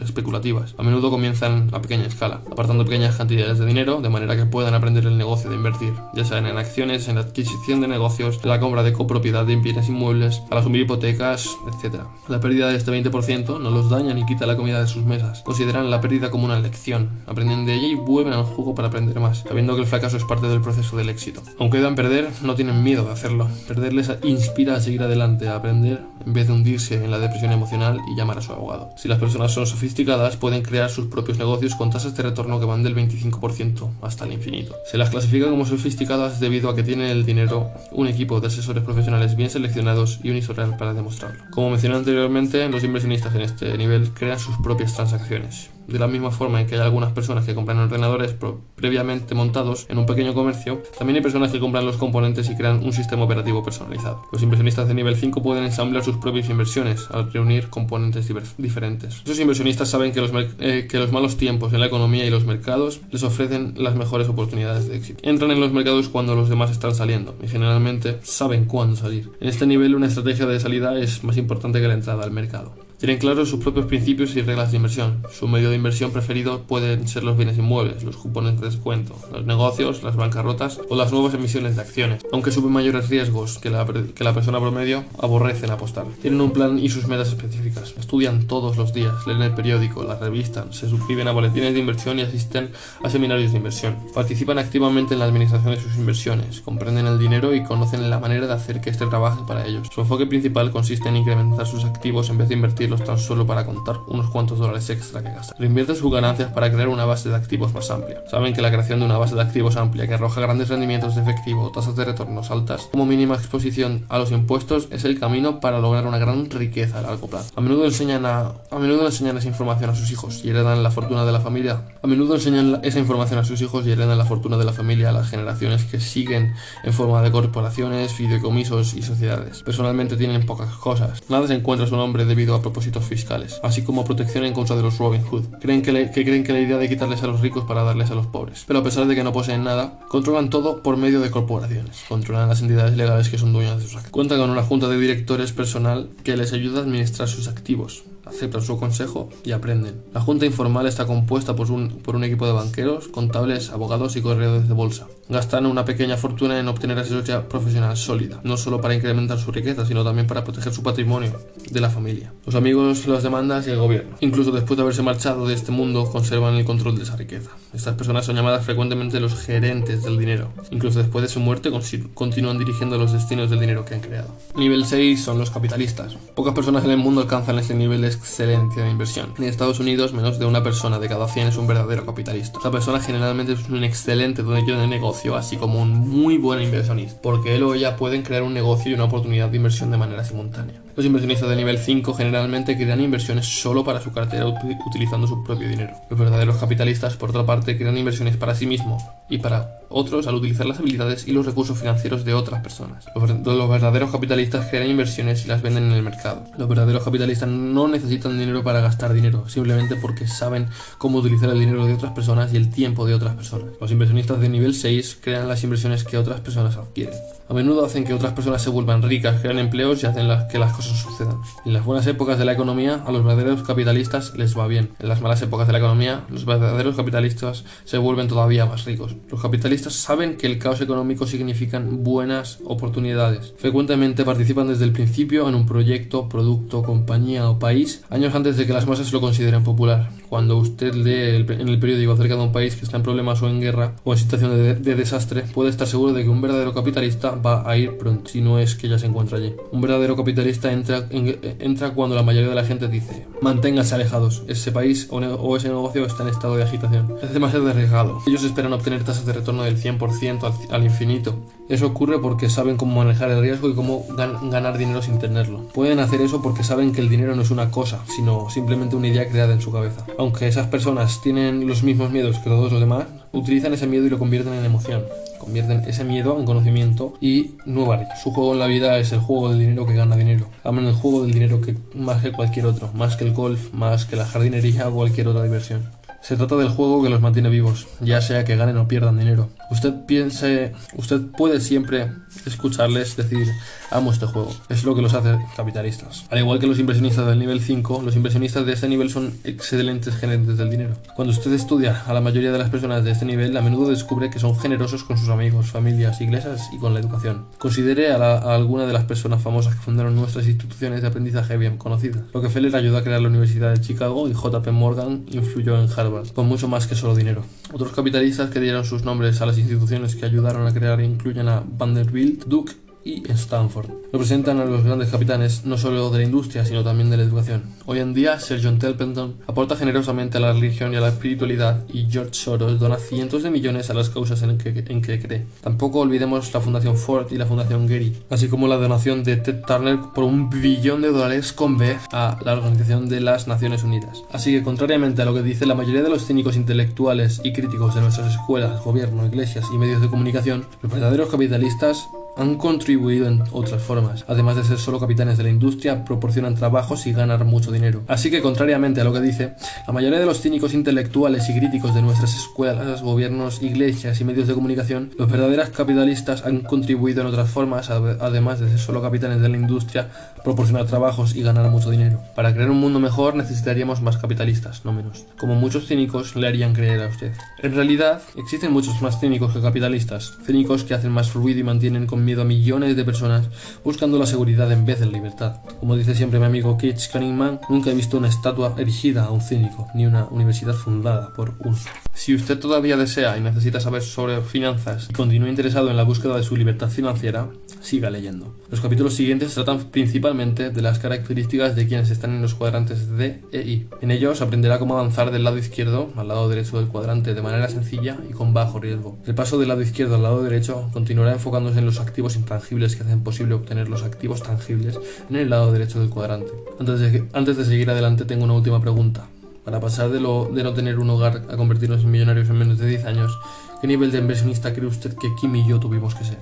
especulativas. 0.02 0.74
A 0.78 0.84
menudo 0.84 1.10
comienzan 1.10 1.70
a 1.74 1.82
pequeña 1.82 2.06
escala, 2.06 2.42
apartando 2.52 2.86
pequeñas 2.86 3.16
cantidades 3.16 3.60
de 3.60 3.66
dinero 3.66 4.02
de 4.02 4.10
manera 4.10 4.36
que 4.36 4.46
puedan 4.46 4.74
aprender 4.74 5.06
el 5.06 5.18
negocio 5.18 5.50
de 5.50 5.56
invertir, 5.56 5.94
ya 6.14 6.26
sean 6.26 6.46
en 6.46 6.58
acciones, 6.58 7.08
en 7.08 7.16
la 7.16 7.22
adquisición 7.22 7.82
de 7.82 7.88
negocios, 7.88 8.40
en 8.44 8.50
la 8.50 8.60
compra 8.60 8.84
de 8.84 8.94
copropiedad 8.94 9.46
de 9.46 9.56
bienes 9.56 9.90
inmuebles, 9.90 10.42
al 10.50 10.60
asumir 10.60 10.82
hipotecas, 10.82 11.58
etc. 11.68 12.02
La 12.28 12.40
pérdida 12.40 12.70
de 12.70 12.78
este 12.78 12.92
20% 12.92 13.60
no 13.60 13.70
los 13.70 13.90
daña 13.90 14.14
ni 14.14 14.26
quita 14.26 14.37
la 14.46 14.56
comida 14.56 14.80
de 14.80 14.88
sus 14.88 15.04
mesas. 15.04 15.42
Consideran 15.42 15.90
la 15.90 16.02
pérdida 16.02 16.30
como 16.30 16.46
una 16.46 16.60
lección 16.60 17.10
aprenden 17.26 17.66
de 17.66 17.74
ella 17.74 17.88
y 17.88 17.96
vuelven 17.96 18.34
al 18.34 18.44
juego 18.44 18.76
para 18.76 18.90
aprender 18.90 19.20
más, 19.20 19.40
sabiendo 19.48 19.76
que 19.76 19.82
el 19.82 19.88
fracaso 19.88 20.18
es 20.18 20.24
parte 20.24 20.48
del 20.48 20.62
proceso 20.62 20.98
del 20.98 21.10
éxito. 21.10 21.42
Aunque 21.60 21.78
deban 21.78 21.96
perder, 21.96 22.30
no 22.44 22.56
tienen 22.56 22.84
miedo 22.84 23.06
de 23.06 23.12
hacerlo. 23.12 23.48
Perder 23.68 23.94
les 23.94 24.12
inspira 24.24 24.76
a 24.76 24.80
seguir 24.80 25.02
adelante, 25.04 25.48
a 25.48 25.56
aprender, 25.56 26.02
en 26.26 26.34
vez 26.34 26.48
de 26.48 26.54
hundirse 26.54 27.04
en 27.04 27.12
la 27.12 27.20
depresión 27.20 27.52
emocional 27.52 28.00
y 28.12 28.16
llamar 28.16 28.38
a 28.38 28.42
su 28.42 28.52
abogado. 28.52 28.92
Si 28.98 29.08
las 29.08 29.20
personas 29.20 29.52
son 29.52 29.66
sofisticadas, 29.66 30.38
pueden 30.38 30.62
crear 30.62 30.90
sus 30.90 31.08
propios 31.08 31.38
negocios 31.38 31.76
con 31.76 31.90
tasas 31.90 32.16
de 32.16 32.24
retorno 32.24 32.60
que 32.60 32.66
van 32.66 32.84
del 32.84 32.96
25% 32.96 33.90
hasta 34.02 34.26
el 34.26 34.34
infinito. 34.34 34.76
Se 34.90 34.98
las 34.98 35.10
clasifica 35.10 35.50
como 35.50 35.66
sofisticadas 35.66 36.40
debido 36.40 36.70
a 36.70 36.76
que 36.76 36.84
tienen 36.84 37.08
el 37.08 37.26
dinero, 37.26 37.72
un 37.92 38.08
equipo 38.08 38.40
de 38.40 38.48
asesores 38.48 38.84
profesionales 38.84 39.36
bien 39.36 39.50
seleccionados 39.50 40.20
y 40.24 40.30
un 40.30 40.38
historial 40.38 40.78
para 40.78 40.94
demostrarlo. 40.94 41.44
Como 41.52 41.70
mencioné 41.70 41.96
anteriormente, 41.96 42.68
los 42.70 42.84
inversionistas 42.84 43.36
en 43.36 43.42
este 43.42 43.78
nivel 43.78 44.14
crean 44.28 44.40
sus 44.40 44.58
propias 44.58 44.94
transacciones 44.94 45.70
de 45.88 46.00
la 46.00 46.08
misma 46.08 46.32
forma 46.32 46.62
en 46.62 46.68
que 46.68 46.76
hay 46.76 46.82
algunas 46.82 47.14
personas 47.14 47.46
que 47.46 47.56
compran 47.56 47.80
ordenadores 47.80 48.36
previamente 48.76 49.36
montados 49.36 49.86
en 49.90 49.98
un 49.98 50.06
pequeño 50.06 50.34
comercio, 50.34 50.84
también 50.98 51.18
hay 51.18 51.22
personas 51.24 51.52
que 51.52 51.60
compran 51.60 51.86
los 51.86 51.98
componentes 51.98 52.50
y 52.50 52.56
crean 52.56 52.84
un 52.84 52.94
sistema 52.94 53.24
operativo 53.24 53.64
personalizado. 53.64 54.24
Los 54.32 54.44
inversionistas 54.44 54.88
de 54.88 54.94
nivel 54.94 55.16
5 55.16 55.42
pueden 55.42 55.64
ensamblar 55.64 56.04
sus 56.04 56.18
propias 56.18 56.50
inversiones 56.50 57.08
al 57.12 57.32
reunir 57.32 57.70
componentes 57.70 58.30
diferentes. 58.58 59.22
Esos 59.24 59.40
inversionistas 59.40 59.90
saben 59.90 60.12
que 60.12 60.22
los, 60.22 60.32
eh, 60.60 60.88
que 60.90 61.00
los 61.00 61.12
malos 61.12 61.38
tiempos 61.38 61.74
en 61.74 61.80
la 61.80 61.88
economía 61.88 62.26
y 62.26 62.30
los 62.30 62.46
mercados 62.46 63.00
les 63.12 63.24
ofrecen 63.24 63.76
las 63.78 63.96
mejores 63.96 64.28
oportunidades 64.28 64.90
de 64.90 64.98
éxito. 64.98 65.20
Entran 65.24 65.52
en 65.52 65.60
los 65.60 65.72
mercados 65.72 66.10
cuando 66.10 66.36
los 66.36 66.50
demás 66.50 66.72
están 66.72 66.94
saliendo 66.94 67.36
y 67.42 67.48
generalmente 67.48 68.20
saben 68.24 68.66
cuándo 68.66 68.98
salir. 68.98 69.32
En 69.40 69.48
este 69.48 69.66
nivel 69.66 69.96
una 69.96 70.08
estrategia 70.08 70.46
de 70.46 70.60
salida 70.60 71.00
es 71.00 71.24
más 71.24 71.38
importante 71.38 71.80
que 71.80 71.88
la 71.88 71.94
entrada 71.94 72.24
al 72.24 72.32
mercado. 72.32 72.87
Tienen 73.00 73.20
claros 73.20 73.50
sus 73.50 73.60
propios 73.60 73.86
principios 73.86 74.36
y 74.36 74.42
reglas 74.42 74.72
de 74.72 74.78
inversión. 74.78 75.22
Su 75.32 75.48
medio 75.48 75.70
de 75.70 75.76
inversión 75.76 76.10
preferido 76.10 76.64
pueden 76.64 77.08
ser 77.08 77.24
los 77.24 77.38
bienes 77.38 77.60
inmuebles, 77.60 78.04
los 78.04 78.18
cupones 78.18 78.60
de 78.60 78.66
descuento, 78.66 79.16
los 79.32 79.46
negocios, 79.46 80.02
las 80.02 80.16
bancarrotas 80.16 80.82
o 80.90 80.96
las 80.96 81.12
nuevas 81.12 81.36
emisiones 81.36 81.76
de 81.76 81.84
acciones, 81.84 82.26
aunque 82.32 82.50
suben 82.50 82.72
mayores 82.72 83.08
riesgos 83.10 83.60
que 83.60 83.70
la, 83.70 83.86
que 83.86 84.24
la 84.24 84.34
persona 84.34 84.60
promedio, 84.60 85.04
aborrecen 85.20 85.70
apostar. 85.70 86.08
Tienen 86.24 86.42
un 86.42 86.50
plan 86.50 86.80
y 86.80 86.90
sus 86.90 87.08
metas 87.08 87.28
específicas. 87.28 87.94
Estudian 88.00 88.48
todos 88.48 88.78
los 88.78 88.94
días, 88.94 89.14
leen 89.28 89.44
el 89.44 89.54
periódico, 89.54 90.04
la 90.04 90.18
revistan, 90.18 90.74
se 90.74 90.90
suscriben 90.90 91.28
a 91.28 91.34
boletines 91.34 91.76
de 91.76 91.80
inversión 91.80 92.18
y 92.18 92.24
asisten 92.24 92.72
a 93.04 93.12
seminarios 93.12 93.52
de 93.52 93.58
inversión. 93.58 93.96
Participan 94.16 94.58
activamente 94.58 95.14
en 95.14 95.20
la 95.20 95.26
administración 95.26 95.76
de 95.76 95.82
sus 95.82 95.96
inversiones, 95.98 96.62
comprenden 96.62 97.06
el 97.06 97.20
dinero 97.20 97.54
y 97.54 97.64
conocen 97.64 98.10
la 98.10 98.18
manera 98.18 98.48
de 98.48 98.54
hacer 98.54 98.82
que 98.82 98.90
este 98.90 99.06
trabaje 99.06 99.42
para 99.48 99.68
ellos. 99.68 99.88
Su 99.94 100.02
enfoque 100.02 100.26
principal 100.26 100.72
consiste 100.72 101.10
en 101.10 101.18
incrementar 101.18 101.68
sus 101.68 101.86
activos 101.86 102.32
en 102.32 102.40
vez 102.40 102.50
de 102.50 102.56
invertirlos 102.88 103.04
tan 103.04 103.18
solo 103.18 103.46
para 103.46 103.66
contar 103.66 104.00
unos 104.08 104.30
cuantos 104.30 104.60
dólares 104.60 104.90
extra 104.90 105.22
que 105.22 105.30
gastan. 105.30 105.58
Reinvierten 105.60 105.96
sus 105.96 106.12
ganancias 106.12 106.52
para 106.52 106.72
crear 106.72 106.88
una 106.88 107.06
base 107.06 107.30
de 107.30 107.36
activos 107.36 107.74
más 107.74 107.90
amplia. 107.92 108.24
Saben 108.30 108.54
que 108.54 108.62
la 108.62 108.72
creación 108.72 109.00
de 109.00 109.06
una 109.06 109.18
base 109.18 109.36
de 109.36 109.42
activos 109.42 109.78
amplia 109.78 110.08
que 110.08 110.14
arroja 110.14 110.42
grandes 110.42 110.70
rendimientos 110.70 111.16
de 111.16 111.22
efectivo 111.22 111.64
o 111.64 111.72
tasas 111.72 111.96
de 111.96 112.06
retornos 112.06 112.50
altas 112.52 112.90
como 112.92 113.06
mínima 113.06 113.36
exposición 113.36 114.06
a 114.10 114.18
los 114.18 114.32
impuestos 114.32 114.88
es 114.92 115.04
el 115.04 115.20
camino 115.20 115.60
para 115.60 115.80
lograr 115.80 116.06
una 116.08 116.18
gran 116.18 116.50
riqueza 116.50 117.00
a 117.00 117.02
largo 117.02 117.28
plazo. 117.28 117.52
A 117.56 117.62
menudo 117.62 117.86
enseñan 117.86 118.26
a, 118.26 118.54
a 118.72 118.80
menudo 118.80 119.06
enseñan 119.06 119.38
esa 119.38 119.48
información 119.48 119.90
a 119.90 119.96
sus 119.96 120.12
hijos 120.12 120.42
y 120.44 120.50
heredan 120.50 120.84
la 120.84 120.92
fortuna 120.92 121.26
de 121.26 121.32
la 121.32 121.40
familia. 121.40 121.82
A 122.02 122.08
menudo 122.08 122.36
enseñan 122.36 122.80
esa 122.84 123.00
información 123.00 123.40
a 123.40 123.44
sus 123.44 123.62
hijos 123.62 123.86
y 123.86 123.92
heredan 123.92 124.18
la 124.18 124.26
fortuna 124.26 124.58
de 124.58 124.66
la 124.66 124.74
familia 124.74 125.10
a 125.10 125.12
las 125.12 125.30
generaciones 125.30 125.86
que 125.86 126.00
siguen 126.00 126.54
en 126.84 126.94
forma 126.94 127.22
de 127.22 127.32
corporaciones, 127.32 128.14
fideicomisos 128.14 128.94
y 128.94 129.02
sociedades. 129.02 129.64
Personalmente 129.64 130.16
tienen 130.16 130.46
pocas 130.46 130.74
cosas. 130.76 131.22
Nada 131.30 131.48
se 131.48 131.54
encuentra 131.54 131.88
su 131.88 131.96
nombre 131.96 132.26
debido 132.26 132.56
a 132.56 132.62
fiscales, 133.06 133.60
así 133.64 133.84
como 133.84 134.06
protección 134.06 134.46
en 134.46 134.54
contra 134.54 134.76
de 134.76 134.82
los 134.82 134.98
Robin 134.98 135.22
Hood. 135.22 135.46
Creen 135.60 135.82
que, 135.82 136.12
que 136.12 136.24
creen 136.24 136.44
que 136.44 136.54
la 136.54 136.60
idea 136.60 136.78
de 136.78 136.90
quitarles 136.90 137.24
a 137.24 137.28
los 137.28 137.42
ricos 137.42 137.66
para 137.66 137.84
darles 137.84 138.12
a 138.12 138.16
los 138.16 138.28
pobres. 138.28 138.64
Pero 138.68 138.80
a 138.80 138.84
pesar 138.84 139.08
de 139.08 139.16
que 139.16 139.24
no 139.24 139.34
poseen 139.34 139.64
nada, 139.64 140.00
controlan 140.08 140.50
todo 140.50 140.84
por 140.84 140.98
medio 140.98 141.20
de 141.20 141.32
corporaciones. 141.32 142.04
Controlan 142.08 142.50
las 142.50 142.62
entidades 142.62 142.96
legales 142.98 143.30
que 143.30 143.38
son 143.38 143.54
dueñas 143.54 143.78
de 143.78 143.84
sus 143.84 143.96
activos. 143.96 144.12
Cuentan 144.12 144.40
con 144.40 144.50
una 144.50 144.64
junta 144.64 144.88
de 144.88 144.98
directores 144.98 145.52
personal 145.52 146.10
que 146.24 146.38
les 146.38 146.54
ayuda 146.54 146.80
a 146.80 146.84
administrar 146.84 147.28
sus 147.28 147.48
activos 147.48 148.04
aceptan 148.28 148.62
su 148.62 148.78
consejo 148.78 149.30
y 149.44 149.52
aprenden. 149.52 150.04
La 150.14 150.22
junta 150.22 150.46
informal 150.46 150.86
está 150.86 151.06
compuesta 151.06 151.56
por 151.56 151.72
un, 151.72 151.90
por 151.90 152.16
un 152.16 152.24
equipo 152.24 152.46
de 152.46 152.52
banqueros, 152.52 153.08
contables, 153.08 153.70
abogados 153.70 154.16
y 154.16 154.22
corredores 154.22 154.68
de 154.68 154.74
bolsa. 154.74 155.08
Gastan 155.30 155.66
una 155.66 155.84
pequeña 155.84 156.18
fortuna 156.18 156.60
en 156.60 156.68
obtener 156.68 156.98
asesoría 156.98 157.48
profesional 157.50 157.98
sólida, 157.98 158.40
no 158.44 158.58
solo 158.58 158.80
para 158.80 158.96
incrementar 158.96 159.38
su 159.38 159.52
riqueza, 159.52 159.86
sino 159.86 160.04
también 160.04 160.28
para 160.28 160.44
proteger 160.44 160.74
su 160.74 160.84
patrimonio 160.84 161.34
de 161.70 161.82
la 161.82 161.90
familia, 161.90 162.34
los 162.46 162.56
amigos, 162.56 163.06
las 163.08 163.24
demandas 163.24 163.68
y 163.68 163.72
el 163.72 163.78
gobierno. 163.78 164.16
Incluso 164.22 164.52
después 164.52 164.78
de 164.78 164.84
haberse 164.84 165.04
marchado 165.04 165.48
de 165.48 165.54
este 165.54 165.72
mundo, 165.72 166.10
conservan 166.10 166.56
el 166.56 166.66
control 166.66 166.98
de 166.98 167.04
esa 167.04 167.18
riqueza. 167.18 167.52
Estas 167.74 167.96
personas 167.96 168.26
son 168.26 168.36
llamadas 168.36 168.66
frecuentemente 168.66 169.20
los 169.20 169.36
gerentes 169.36 170.04
del 170.04 170.18
dinero. 170.18 170.54
Incluso 170.72 171.00
después 171.00 171.24
de 171.24 171.30
su 171.30 171.40
muerte, 171.40 171.72
continúan 172.14 172.58
dirigiendo 172.58 172.98
los 172.98 173.12
destinos 173.12 173.50
del 173.50 173.60
dinero 173.60 173.84
que 173.84 173.96
han 173.96 174.02
creado. 174.02 174.30
Nivel 174.56 174.86
6 174.86 175.22
son 175.22 175.38
los 175.38 175.52
capitalistas. 175.52 176.16
Pocas 176.36 176.54
personas 176.54 176.86
en 176.86 176.92
el 176.92 176.98
mundo 176.98 177.22
alcanzan 177.22 177.60
este 177.60 177.76
nivel 177.76 178.02
de 178.02 178.08
excelencia 178.08 178.84
de 178.84 178.90
inversión. 178.90 179.34
En 179.38 179.44
Estados 179.44 179.80
Unidos, 179.80 180.14
menos 180.14 180.40
de 180.40 180.46
una 180.46 180.64
persona 180.64 181.00
de 181.00 181.10
cada 181.10 181.28
100 181.28 181.48
es 181.48 181.58
un 181.58 181.68
verdadero 181.68 182.06
capitalista. 182.06 182.58
Esta 182.58 182.72
persona 182.72 183.00
generalmente 183.00 183.54
es 183.54 183.68
un 183.70 183.84
excelente 183.84 184.42
dueño 184.42 184.80
de 184.80 184.88
negocio, 184.88 185.17
así 185.36 185.58
como 185.58 185.82
un 185.82 186.10
muy 186.10 186.38
buen 186.38 186.62
inversionista, 186.62 187.20
porque 187.22 187.56
él 187.56 187.64
o 187.64 187.74
ella 187.74 187.96
pueden 187.96 188.24
crear 188.24 188.44
un 188.44 188.54
negocio 188.54 188.92
y 188.92 188.94
una 188.94 189.06
oportunidad 189.06 189.50
de 189.50 189.58
inversión 189.58 189.92
de 189.92 189.98
manera 189.98 190.24
simultánea. 190.24 190.82
Los 190.98 191.06
inversionistas 191.06 191.48
de 191.48 191.56
nivel 191.56 191.78
5 191.78 192.12
generalmente 192.16 192.76
crean 192.76 193.00
inversiones 193.00 193.46
solo 193.46 193.84
para 193.84 194.02
su 194.02 194.12
cartera 194.12 194.48
utilizando 194.48 195.28
su 195.28 195.44
propio 195.44 195.70
dinero. 195.70 195.94
Los 196.10 196.20
verdaderos 196.20 196.58
capitalistas, 196.58 197.16
por 197.18 197.30
otra 197.30 197.46
parte, 197.46 197.78
crean 197.78 198.00
inversiones 198.00 198.36
para 198.36 198.56
sí 198.56 198.66
mismos 198.66 199.04
y 199.30 199.38
para 199.38 199.78
otros 199.90 200.26
al 200.26 200.34
utilizar 200.34 200.66
las 200.66 200.80
habilidades 200.80 201.28
y 201.28 201.34
los 201.34 201.46
recursos 201.46 201.78
financieros 201.78 202.26
de 202.26 202.34
otras 202.34 202.64
personas. 202.64 203.06
Los, 203.14 203.70
verdaderos 203.70 204.10
capitalistas 204.10 204.70
crean 204.72 204.90
inversiones 204.90 205.46
y 205.46 205.50
las 205.50 205.62
venden 205.62 205.84
en 205.84 205.92
el 205.92 206.02
mercado. 206.02 206.46
Los 206.58 206.68
verdaderos 206.68 207.04
capitalistas 207.04 207.48
no 207.48 207.88
necesitan 207.88 208.40
dinero 208.40 208.64
para 208.64 208.82
gastar 208.82 209.14
dinero, 209.14 209.48
simplemente 209.48 209.98
porque 209.98 210.26
saben 210.26 210.66
cómo 210.98 211.20
utilizar 211.20 211.52
el 211.52 211.60
dinero 211.60 211.86
de 211.86 211.94
otras 211.94 212.14
personas 212.14 212.52
y 212.56 212.58
el 212.58 212.72
tiempo 212.72 213.06
de 213.06 213.14
otras 213.14 213.36
personas. 213.36 213.68
Los 213.80 213.92
inversionistas 213.92 214.40
de 214.40 214.50
nivel 214.50 214.74
6 214.74 215.20
crean 215.22 215.48
las 215.48 215.64
inversiones 215.64 216.04
que 216.04 216.18
otras 216.18 216.40
personas 216.40 216.76
adquieren. 216.76 217.14
A 217.50 217.54
menudo 217.54 217.86
hacen 217.86 218.04
que 218.04 218.14
otras 218.14 218.34
personas 218.34 218.62
se 218.62 218.70
vuelvan 218.70 219.02
ricas, 219.02 219.40
crean 219.40 219.58
empleos 219.58 220.04
y 220.04 220.06
hacen 220.06 220.28
que 220.52 220.60
las 220.60 220.74
cosas 220.74 220.98
sucedan. 220.98 221.38
En 221.66 221.72
las 221.72 221.86
buenas 221.86 222.06
épocas 222.06 222.38
de 222.38 222.44
la 222.44 222.52
economía, 222.52 223.02
a 223.06 223.12
los 223.12 223.24
verdaderos 223.24 223.64
capitalistas 223.64 224.36
les 224.36 224.58
va 224.58 224.68
bien. 224.68 224.90
En 225.00 225.08
las 225.08 225.22
malas 225.22 225.42
épocas 225.42 225.66
de 225.66 225.72
la 225.72 225.80
economía, 225.80 226.26
los 226.30 226.44
verdaderos 226.44 226.98
capitalistas 226.98 227.64
se 227.86 227.98
vuelven 227.98 228.28
todavía 228.28 228.66
más 228.66 228.84
ricos. 228.84 229.16
Los 229.32 229.42
capitalistas 229.42 229.94
saben 229.94 230.36
que 230.36 230.46
el 230.46 230.60
caos 230.60 230.82
económico 230.82 231.26
significan 231.26 232.04
buenas 232.04 232.60
oportunidades. 232.66 233.54
Frecuentemente 233.58 234.26
participan 234.26 234.68
desde 234.68 234.84
el 234.84 234.92
principio 234.92 235.48
en 235.48 235.56
un 235.56 235.66
proyecto, 235.66 236.28
producto, 236.28 236.84
compañía 236.84 237.50
o 237.50 237.60
país, 237.60 238.04
años 238.10 238.36
antes 238.36 238.58
de 238.58 238.68
que 238.68 238.74
las 238.74 238.88
masas 238.88 239.14
lo 239.14 239.22
consideren 239.22 239.64
popular. 239.64 240.10
Cuando 240.28 240.58
usted 240.58 240.94
lee 240.94 241.46
en 241.50 241.70
el 241.70 241.80
periódico 241.80 242.12
acerca 242.12 242.36
de 242.36 242.42
un 242.42 242.52
país 242.52 242.76
que 242.76 242.84
está 242.84 242.98
en 242.98 243.04
problemas 243.04 243.42
o 243.42 243.48
en 243.48 243.62
guerra 243.62 243.94
o 244.04 244.12
en 244.12 244.20
situación 244.20 244.52
de 244.52 244.96
desastre, 244.96 245.44
puede 245.54 245.70
estar 245.70 245.88
seguro 245.88 246.12
de 246.12 246.24
que 246.24 246.30
un 246.30 246.42
verdadero 246.42 246.74
capitalista 246.74 247.37
va 247.38 247.70
a 247.70 247.78
ir 247.78 247.98
pronto, 247.98 248.30
si 248.30 248.42
no 248.42 248.60
es 248.60 248.76
que 248.76 248.90
ya 248.90 249.00
se 249.00 249.08
encuentra 249.08 249.38
allí. 249.38 249.56
Un 249.72 249.82
verdadero 249.82 250.16
capitalista 250.16 250.72
entra, 250.72 251.08
entra 251.10 251.92
cuando 251.92 252.16
la 252.16 252.24
mayoría 252.24 252.50
de 252.50 252.56
la 252.56 252.64
gente 252.64 252.88
dice, 252.88 253.28
manténganse 253.42 253.96
alejados, 253.96 254.44
ese 254.48 254.72
país 254.72 255.08
o, 255.10 255.56
ese 255.58 255.70
negocio 255.70 256.06
está 256.06 256.24
en 256.24 256.30
estado 256.30 256.56
de 256.56 256.64
agitación. 256.64 257.16
Es 257.22 257.34
demasiado 257.34 257.68
arriesgado. 257.68 258.20
Ellos 258.28 258.44
esperan 258.44 258.74
obtener 258.74 259.04
tasas 259.04 259.26
de 259.26 259.34
retorno 259.34 259.64
del 259.64 259.82
100% 259.82 260.44
al, 260.44 260.76
al, 260.76 260.84
infinito. 260.84 261.36
Eso 261.70 261.88
ocurre 261.88 262.20
porque 262.20 262.50
saben 262.50 262.78
cómo 262.78 262.96
manejar 263.04 263.30
el 263.32 263.42
riesgo 263.42 263.70
y 263.70 263.74
cómo 263.74 264.06
ganar 264.16 264.78
dinero 264.78 265.02
sin 265.02 265.20
tenerlo. 265.20 265.68
Pueden 265.74 266.00
hacer 266.00 266.22
eso 266.22 266.42
porque 266.42 266.64
saben 266.64 266.94
que 266.94 267.02
el 267.02 267.10
dinero 267.10 267.36
no 267.36 267.42
es 267.42 267.52
una 267.52 267.72
cosa, 267.72 268.04
sino 268.08 268.50
simplemente 268.50 268.96
una 268.96 269.08
idea 269.08 269.28
creada 269.28 269.54
en 269.54 269.62
su 269.62 269.72
cabeza. 269.72 270.06
Aunque 270.18 270.48
esas 270.48 270.68
personas 270.68 271.22
tienen 271.22 271.68
los 271.68 271.84
mismos 271.84 272.12
miedos 272.12 272.38
que 272.40 272.50
todos 272.50 272.72
los 272.72 272.80
demás, 272.80 273.06
utilizan 273.34 273.74
ese 273.74 273.88
miedo 273.88 274.06
y 274.06 274.10
lo 274.10 274.20
convierten 274.20 274.54
en 274.54 274.66
emoción. 274.66 275.04
Convierten 275.40 275.84
ese 275.88 276.04
miedo 276.04 276.38
en 276.40 276.46
conocimiento 276.46 277.14
y 277.22 277.52
nueva 277.66 277.98
ley. 277.98 278.08
Su 278.22 278.32
juego 278.32 278.54
en 278.54 278.60
la 278.60 278.68
vida 278.68 278.98
es 278.98 279.12
el 279.12 279.20
juego 279.20 279.50
del 279.50 279.60
dinero 279.60 279.86
que 279.86 279.94
gana 279.94 280.16
dinero. 280.16 280.50
Aman 280.64 280.86
el 280.86 280.94
juego 280.94 281.24
del 281.24 281.34
dinero 281.34 281.62
que 281.62 281.76
más 281.94 282.22
que 282.22 282.32
cualquier 282.32 282.66
otro, 282.66 282.92
más 282.94 283.16
que 283.16 283.26
el 283.26 283.34
golf, 283.34 283.74
más 283.74 284.06
que 284.06 284.16
la 284.16 284.26
jardinería 284.26 284.88
o 284.88 284.94
cualquier 284.94 285.28
otra 285.28 285.44
diversión. 285.44 285.90
Se 286.22 286.36
trata 286.36 286.56
del 286.56 286.70
juego 286.70 287.04
que 287.04 287.10
los 287.10 287.22
mantiene 287.22 287.50
vivos, 287.50 287.88
ya 288.02 288.22
sea 288.22 288.44
que 288.44 288.56
ganen 288.56 288.78
o 288.78 288.88
pierdan 288.88 289.18
dinero. 289.18 289.50
Usted 289.70 290.06
piense, 290.06 290.74
usted 290.96 291.22
puede 291.38 291.60
siempre 291.60 292.12
escucharles 292.46 293.18
decir, 293.18 293.48
amo 293.92 294.12
este 294.12 294.26
juego. 294.26 294.54
Es 294.70 294.84
lo 294.84 294.96
que 294.96 295.02
los 295.02 295.14
hace 295.14 295.38
capitalistas. 295.56 296.26
Al 296.30 296.40
igual 296.40 296.60
que 296.60 296.68
los 296.68 296.80
inversionistas 296.80 297.28
del 297.28 297.40
nivel 297.40 297.60
5, 297.60 298.02
los 298.04 298.16
inversionistas 298.16 298.66
de 298.66 298.74
este 298.74 298.88
nivel 298.88 299.10
son 299.10 299.34
excelentes 299.44 300.16
gerentes 300.16 300.58
del 300.58 300.70
dinero. 300.70 300.96
Cuando 301.16 301.34
usted 301.34 301.52
estudia 301.54 302.04
a 302.06 302.14
la 302.14 302.22
mayoría 302.22 302.52
de 302.52 302.58
las 302.58 302.70
personas 302.70 303.04
de 303.04 303.12
este 303.12 303.26
nivel, 303.26 303.56
a 303.58 303.62
menudo 303.62 303.90
descubre 303.90 304.30
que 304.30 304.40
son 304.40 304.58
generosos 304.58 305.04
con 305.04 305.18
sus 305.18 305.30
amigos, 305.30 305.68
familias, 305.68 306.22
iglesias 306.22 306.70
y 306.72 306.78
con 306.78 306.94
la 306.94 307.00
educación. 307.00 307.46
Considere 307.58 308.12
a, 308.12 308.16
a 308.16 308.56
alguna 308.56 308.86
de 308.86 308.94
las 308.94 309.04
personas 309.04 309.42
famosas 309.42 309.76
que 309.76 309.82
fundaron 309.82 310.16
nuestras 310.16 310.48
instituciones 310.48 311.02
de 311.02 311.08
aprendizaje 311.08 311.58
bien 311.58 311.78
conocidas. 311.78 312.24
Rockefeller 312.34 312.76
ayudó 312.76 312.98
a 312.98 313.04
crear 313.04 313.22
la 313.22 313.28
Universidad 313.28 313.74
de 313.74 313.82
Chicago 313.82 314.30
y 314.30 314.34
JP 314.34 314.68
Morgan 314.72 315.26
influyó 315.30 315.82
en 315.82 315.90
Harvard, 315.90 316.30
con 316.30 316.48
mucho 316.48 316.68
más 316.68 316.88
que 316.88 316.96
solo 316.96 317.16
dinero. 317.16 317.44
Otros 317.74 317.92
capitalistas 317.92 318.50
que 318.50 318.60
dieron 318.60 318.86
sus 318.86 319.04
nombres 319.04 319.42
a 319.42 319.46
las 319.46 319.57
instituciones 319.58 320.16
que 320.16 320.26
ayudaron 320.26 320.68
a 320.68 320.74
crear 320.74 321.02
incluyen 321.02 321.48
a 321.48 321.64
Vanderbilt, 321.66 322.46
Duke 322.46 322.74
y 323.08 323.24
Stanford. 323.32 323.90
Representan 324.12 324.60
a 324.60 324.66
los 324.66 324.84
grandes 324.84 325.10
capitanes 325.10 325.66
no 325.66 325.78
solo 325.78 326.10
de 326.10 326.20
la 326.20 326.24
industria, 326.26 326.66
sino 326.66 326.84
también 326.84 327.10
de 327.10 327.18
la 327.18 327.24
educación. 327.24 327.64
Hoy 327.86 328.00
en 328.00 328.14
día, 328.14 328.40
Sir 328.40 328.60
John 328.62 328.80
Templeton 328.80 329.36
aporta 329.48 329.76
generosamente 329.76 330.38
a 330.38 330.42
la 330.42 330.54
religión 330.54 330.94
y 330.94 330.98
a 330.98 331.02
la 331.02 331.10
espiritualidad 331.10 331.86
y 331.88 332.08
George 332.10 332.34
Soros 332.34 332.80
dona 332.80 332.98
cientos 332.98 333.44
de 333.44 333.50
millones 333.50 333.90
a 333.90 333.94
las 333.94 334.10
causas 334.10 334.42
en 334.44 334.58
que, 334.58 334.74
que 334.74 335.20
cree. 335.20 335.46
Tampoco 335.62 336.00
olvidemos 336.00 336.54
la 336.54 336.60
Fundación 336.60 336.98
Ford 336.98 337.32
y 337.32 337.38
la 337.38 337.46
Fundación 337.46 337.88
Gary, 337.88 338.16
así 338.30 338.48
como 338.48 338.68
la 338.68 338.78
donación 338.78 339.24
de 339.24 339.38
Ted 339.38 339.62
Turner 339.66 340.00
por 340.14 340.24
un 340.24 340.50
billón 340.50 341.02
de 341.02 341.12
dólares 341.12 341.54
con 341.54 341.78
B 341.78 341.98
a 342.12 342.40
la 342.44 342.54
Organización 342.54 343.08
de 343.08 343.22
las 343.22 343.48
Naciones 343.48 343.84
Unidas. 343.84 344.24
Así 344.32 344.52
que, 344.52 344.64
contrariamente 344.64 345.22
a 345.22 345.26
lo 345.26 345.34
que 345.34 345.44
dice 345.44 345.66
la 345.66 345.76
mayoría 345.76 346.04
de 346.04 346.10
los 346.10 346.26
cínicos 346.26 346.56
intelectuales 346.58 347.42
y 347.44 347.54
críticos 347.54 347.96
de 347.96 348.02
nuestras 348.02 348.34
escuelas, 348.34 348.84
gobierno, 348.84 349.26
iglesias 349.26 349.66
y 349.74 349.78
medios 349.78 350.02
de 350.02 350.10
comunicación, 350.10 350.66
los 350.82 350.92
verdaderos 350.92 351.30
capitalistas 351.30 352.08
han 352.38 352.56
contribuido 352.56 353.28
en 353.28 353.44
otras 353.52 353.82
formas. 353.82 354.24
Además 354.28 354.56
de 354.56 354.64
ser 354.64 354.78
solo 354.78 355.00
capitanes 355.00 355.38
de 355.38 355.44
la 355.44 355.50
industria, 355.50 356.06
proporcionan 356.06 356.56
trabajos 356.56 357.08
y 357.08 357.14
ganar 357.14 357.44
mucho 357.46 357.72
dinero. 357.72 358.04
Así 358.08 358.30
que, 358.30 358.42
contrariamente 358.42 359.02
a 359.02 359.04
lo 359.04 359.14
que 359.14 359.22
dice, 359.22 359.54
la 359.86 359.94
mayoría 359.94 360.20
de 360.20 360.26
los 360.26 360.42
cínicos 360.42 360.74
intelectuales 360.74 361.50
y 361.50 361.58
críticos 361.58 361.96
de 361.96 362.02
nuestras 362.02 362.36
escuelas, 362.36 363.02
gobiernos, 363.02 363.62
iglesias 363.62 364.20
y 364.22 364.24
medios 364.24 364.48
de 364.48 364.54
comunicación, 364.54 365.12
los 365.18 365.32
verdaderos 365.32 365.70
capitalistas 365.70 366.46
han 366.46 366.62
contribuido 366.62 367.22
en 367.22 367.28
otras 367.28 367.50
formas, 367.50 367.90
además 367.90 368.60
de 368.60 368.70
ser 368.70 368.80
solo 368.80 369.02
capitanes 369.02 369.42
de 369.42 369.50
la 369.50 369.58
industria, 369.58 370.10
proporcionar 370.44 370.86
trabajos 370.86 371.36
y 371.36 371.42
ganar 371.42 371.70
mucho 371.70 371.90
dinero. 371.90 372.22
Para 372.36 372.54
crear 372.54 372.70
un 372.70 372.80
mundo 372.80 373.00
mejor 373.00 373.36
necesitaríamos 373.36 374.02
más 374.02 374.18
capitalistas, 374.18 374.86
no 374.86 374.94
menos. 374.94 375.26
Como 375.38 375.56
muchos 375.56 375.88
cínicos 375.88 376.36
le 376.36 376.48
harían 376.48 376.74
creer 376.74 377.02
a 377.02 377.08
usted. 377.08 377.32
En 377.64 377.76
realidad, 377.76 378.22
existen 378.36 378.72
muchos 378.72 379.02
más 379.02 379.20
cínicos 379.20 379.54
que 379.54 379.62
capitalistas. 379.62 380.38
Cínicos 380.46 380.84
que 380.84 380.94
hacen 380.94 381.12
más 381.12 381.34
ruido 381.34 381.60
y 381.60 381.64
mantienen 381.64 382.06
con 382.06 382.24
miedo 382.28 382.42
a 382.42 382.46
millones 382.46 382.98
de 382.98 383.06
personas 383.06 383.48
buscando 383.86 384.20
la 384.20 384.26
seguridad 384.26 384.70
en 384.74 384.86
vez 384.86 385.00
de 385.00 385.06
la 385.06 385.14
libertad. 385.14 385.62
Como 385.80 385.96
dice 385.96 386.14
siempre 386.14 386.40
mi 386.40 386.46
amigo 386.46 386.78
Keith 386.78 387.10
Cunningman, 387.10 387.62
nunca 387.70 387.90
he 387.90 387.96
visto 387.96 388.18
una 388.18 388.28
estatua 388.28 388.76
erigida 388.78 389.24
a 389.24 389.32
un 389.32 389.40
cínico, 389.40 389.88
ni 389.96 390.06
una 390.06 390.26
universidad 390.26 390.74
fundada 390.74 391.34
por 391.34 391.56
un. 391.60 391.78
Si 392.18 392.34
usted 392.34 392.60
todavía 392.60 392.98
desea 392.98 393.38
y 393.38 393.42
necesita 393.42 393.80
saber 393.80 394.02
sobre 394.02 394.42
finanzas 394.42 395.08
y 395.08 395.14
continúa 395.14 395.50
interesado 395.50 395.92
en 395.92 395.96
la 395.96 396.04
búsqueda 396.04 396.36
de 396.36 396.44
su 396.44 396.58
libertad 396.58 396.90
financiera, 396.90 397.48
siga 397.80 398.10
leyendo. 398.10 398.56
Los 398.72 398.82
capítulos 398.82 399.14
siguientes 399.14 399.54
tratan 399.54 399.92
principalmente 399.92 400.72
de 400.72 400.82
las 400.82 400.98
características 400.98 401.76
de 401.76 401.88
quienes 401.88 402.10
están 402.10 402.32
en 402.32 402.42
los 402.42 402.56
cuadrantes 402.56 403.16
D 403.16 403.44
e 403.52 403.62
I. 403.62 403.88
En 404.02 404.10
ellos 404.10 404.42
aprenderá 404.42 404.80
cómo 404.80 404.98
avanzar 404.98 405.30
del 405.30 405.44
lado 405.44 405.60
izquierdo 405.60 406.12
al 406.18 406.28
lado 406.28 406.50
derecho 406.50 406.78
del 406.80 406.88
cuadrante 406.88 407.36
de 407.36 407.42
manera 407.44 407.70
sencilla 407.70 408.18
y 408.28 408.34
con 408.34 408.52
bajo 408.52 408.80
riesgo. 408.80 409.20
El 409.28 409.36
paso 409.36 409.60
del 409.60 409.68
lado 409.68 409.84
izquierdo 409.84 410.16
al 410.16 410.24
lado 410.24 410.42
derecho 410.42 410.90
continuará 410.94 411.34
enfocándose 411.34 411.78
en 411.80 411.86
los 411.86 412.00
activos 412.00 412.36
intangibles 412.36 412.96
que 412.96 413.04
hacen 413.04 413.22
posible 413.22 413.54
obtener 413.54 413.90
los 413.90 414.02
activos 414.02 414.42
tangibles 414.42 415.00
en 415.30 415.36
el 415.36 415.52
lado 415.52 415.72
derecho 415.72 416.00
del 416.00 416.10
cuadrante. 416.10 416.52
Antes 416.80 417.00
de, 417.00 417.28
antes 417.34 417.58
de 417.58 417.64
seguir 417.64 417.92
adelante 417.92 418.26
tengo 418.26 418.44
una 418.44 418.54
última 418.54 418.82
pregunta. 418.82 419.28
Para 419.68 419.82
pasar 419.82 420.10
de, 420.12 420.22
lo, 420.22 420.46
de 420.46 420.64
no 420.64 420.74
tener 420.74 420.98
un 420.98 421.10
hogar 421.10 421.42
a 421.50 421.58
convertirnos 421.58 422.02
en 422.02 422.10
millonarios 422.10 422.48
en 422.48 422.58
menos 422.58 422.78
de 422.78 422.88
10 422.88 423.04
años, 423.04 423.38
¿qué 423.82 423.88
nivel 423.88 424.12
de 424.12 424.20
inversionista 424.20 424.74
cree 424.74 424.88
usted 424.88 425.14
que 425.18 425.28
Kim 425.42 425.54
y 425.58 425.68
yo 425.68 425.78
tuvimos 425.78 426.16
que 426.16 426.24
ser? 426.24 426.38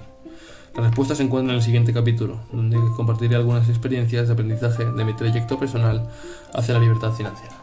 La 0.76 0.84
respuesta 0.84 1.16
se 1.16 1.24
encuentra 1.24 1.52
en 1.52 1.58
el 1.58 1.64
siguiente 1.64 1.92
capítulo, 1.92 2.42
donde 2.54 2.78
compartiré 2.96 3.36
algunas 3.36 3.68
experiencias 3.68 4.28
de 4.28 4.34
aprendizaje 4.34 4.86
de 4.86 5.04
mi 5.04 5.16
trayecto 5.16 5.58
personal 5.58 6.08
hacia 6.54 6.76
la 6.76 6.80
libertad 6.82 7.14
financiera. 7.14 7.56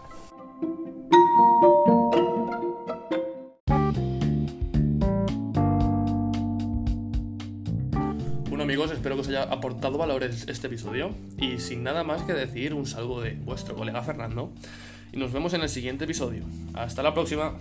Bueno 8.48 8.64
amigos, 8.64 8.90
espero 8.90 9.14
que 9.14 9.20
os 9.20 9.28
haya 9.28 9.44
aportado 9.44 9.96
valor 9.96 10.24
este 10.24 10.66
episodio 10.66 11.14
y 11.38 11.60
sin 11.60 11.84
nada 11.84 12.02
más 12.02 12.22
que 12.22 12.32
decir 12.32 12.74
un 12.74 12.84
saludo 12.84 13.20
de 13.20 13.34
vuestro 13.36 13.76
colega 13.76 14.02
Fernando 14.02 14.52
y 15.12 15.18
nos 15.18 15.32
vemos 15.32 15.54
en 15.54 15.62
el 15.62 15.68
siguiente 15.68 16.04
episodio. 16.04 16.44
Hasta 16.74 17.02
la 17.02 17.14
próxima. 17.14 17.54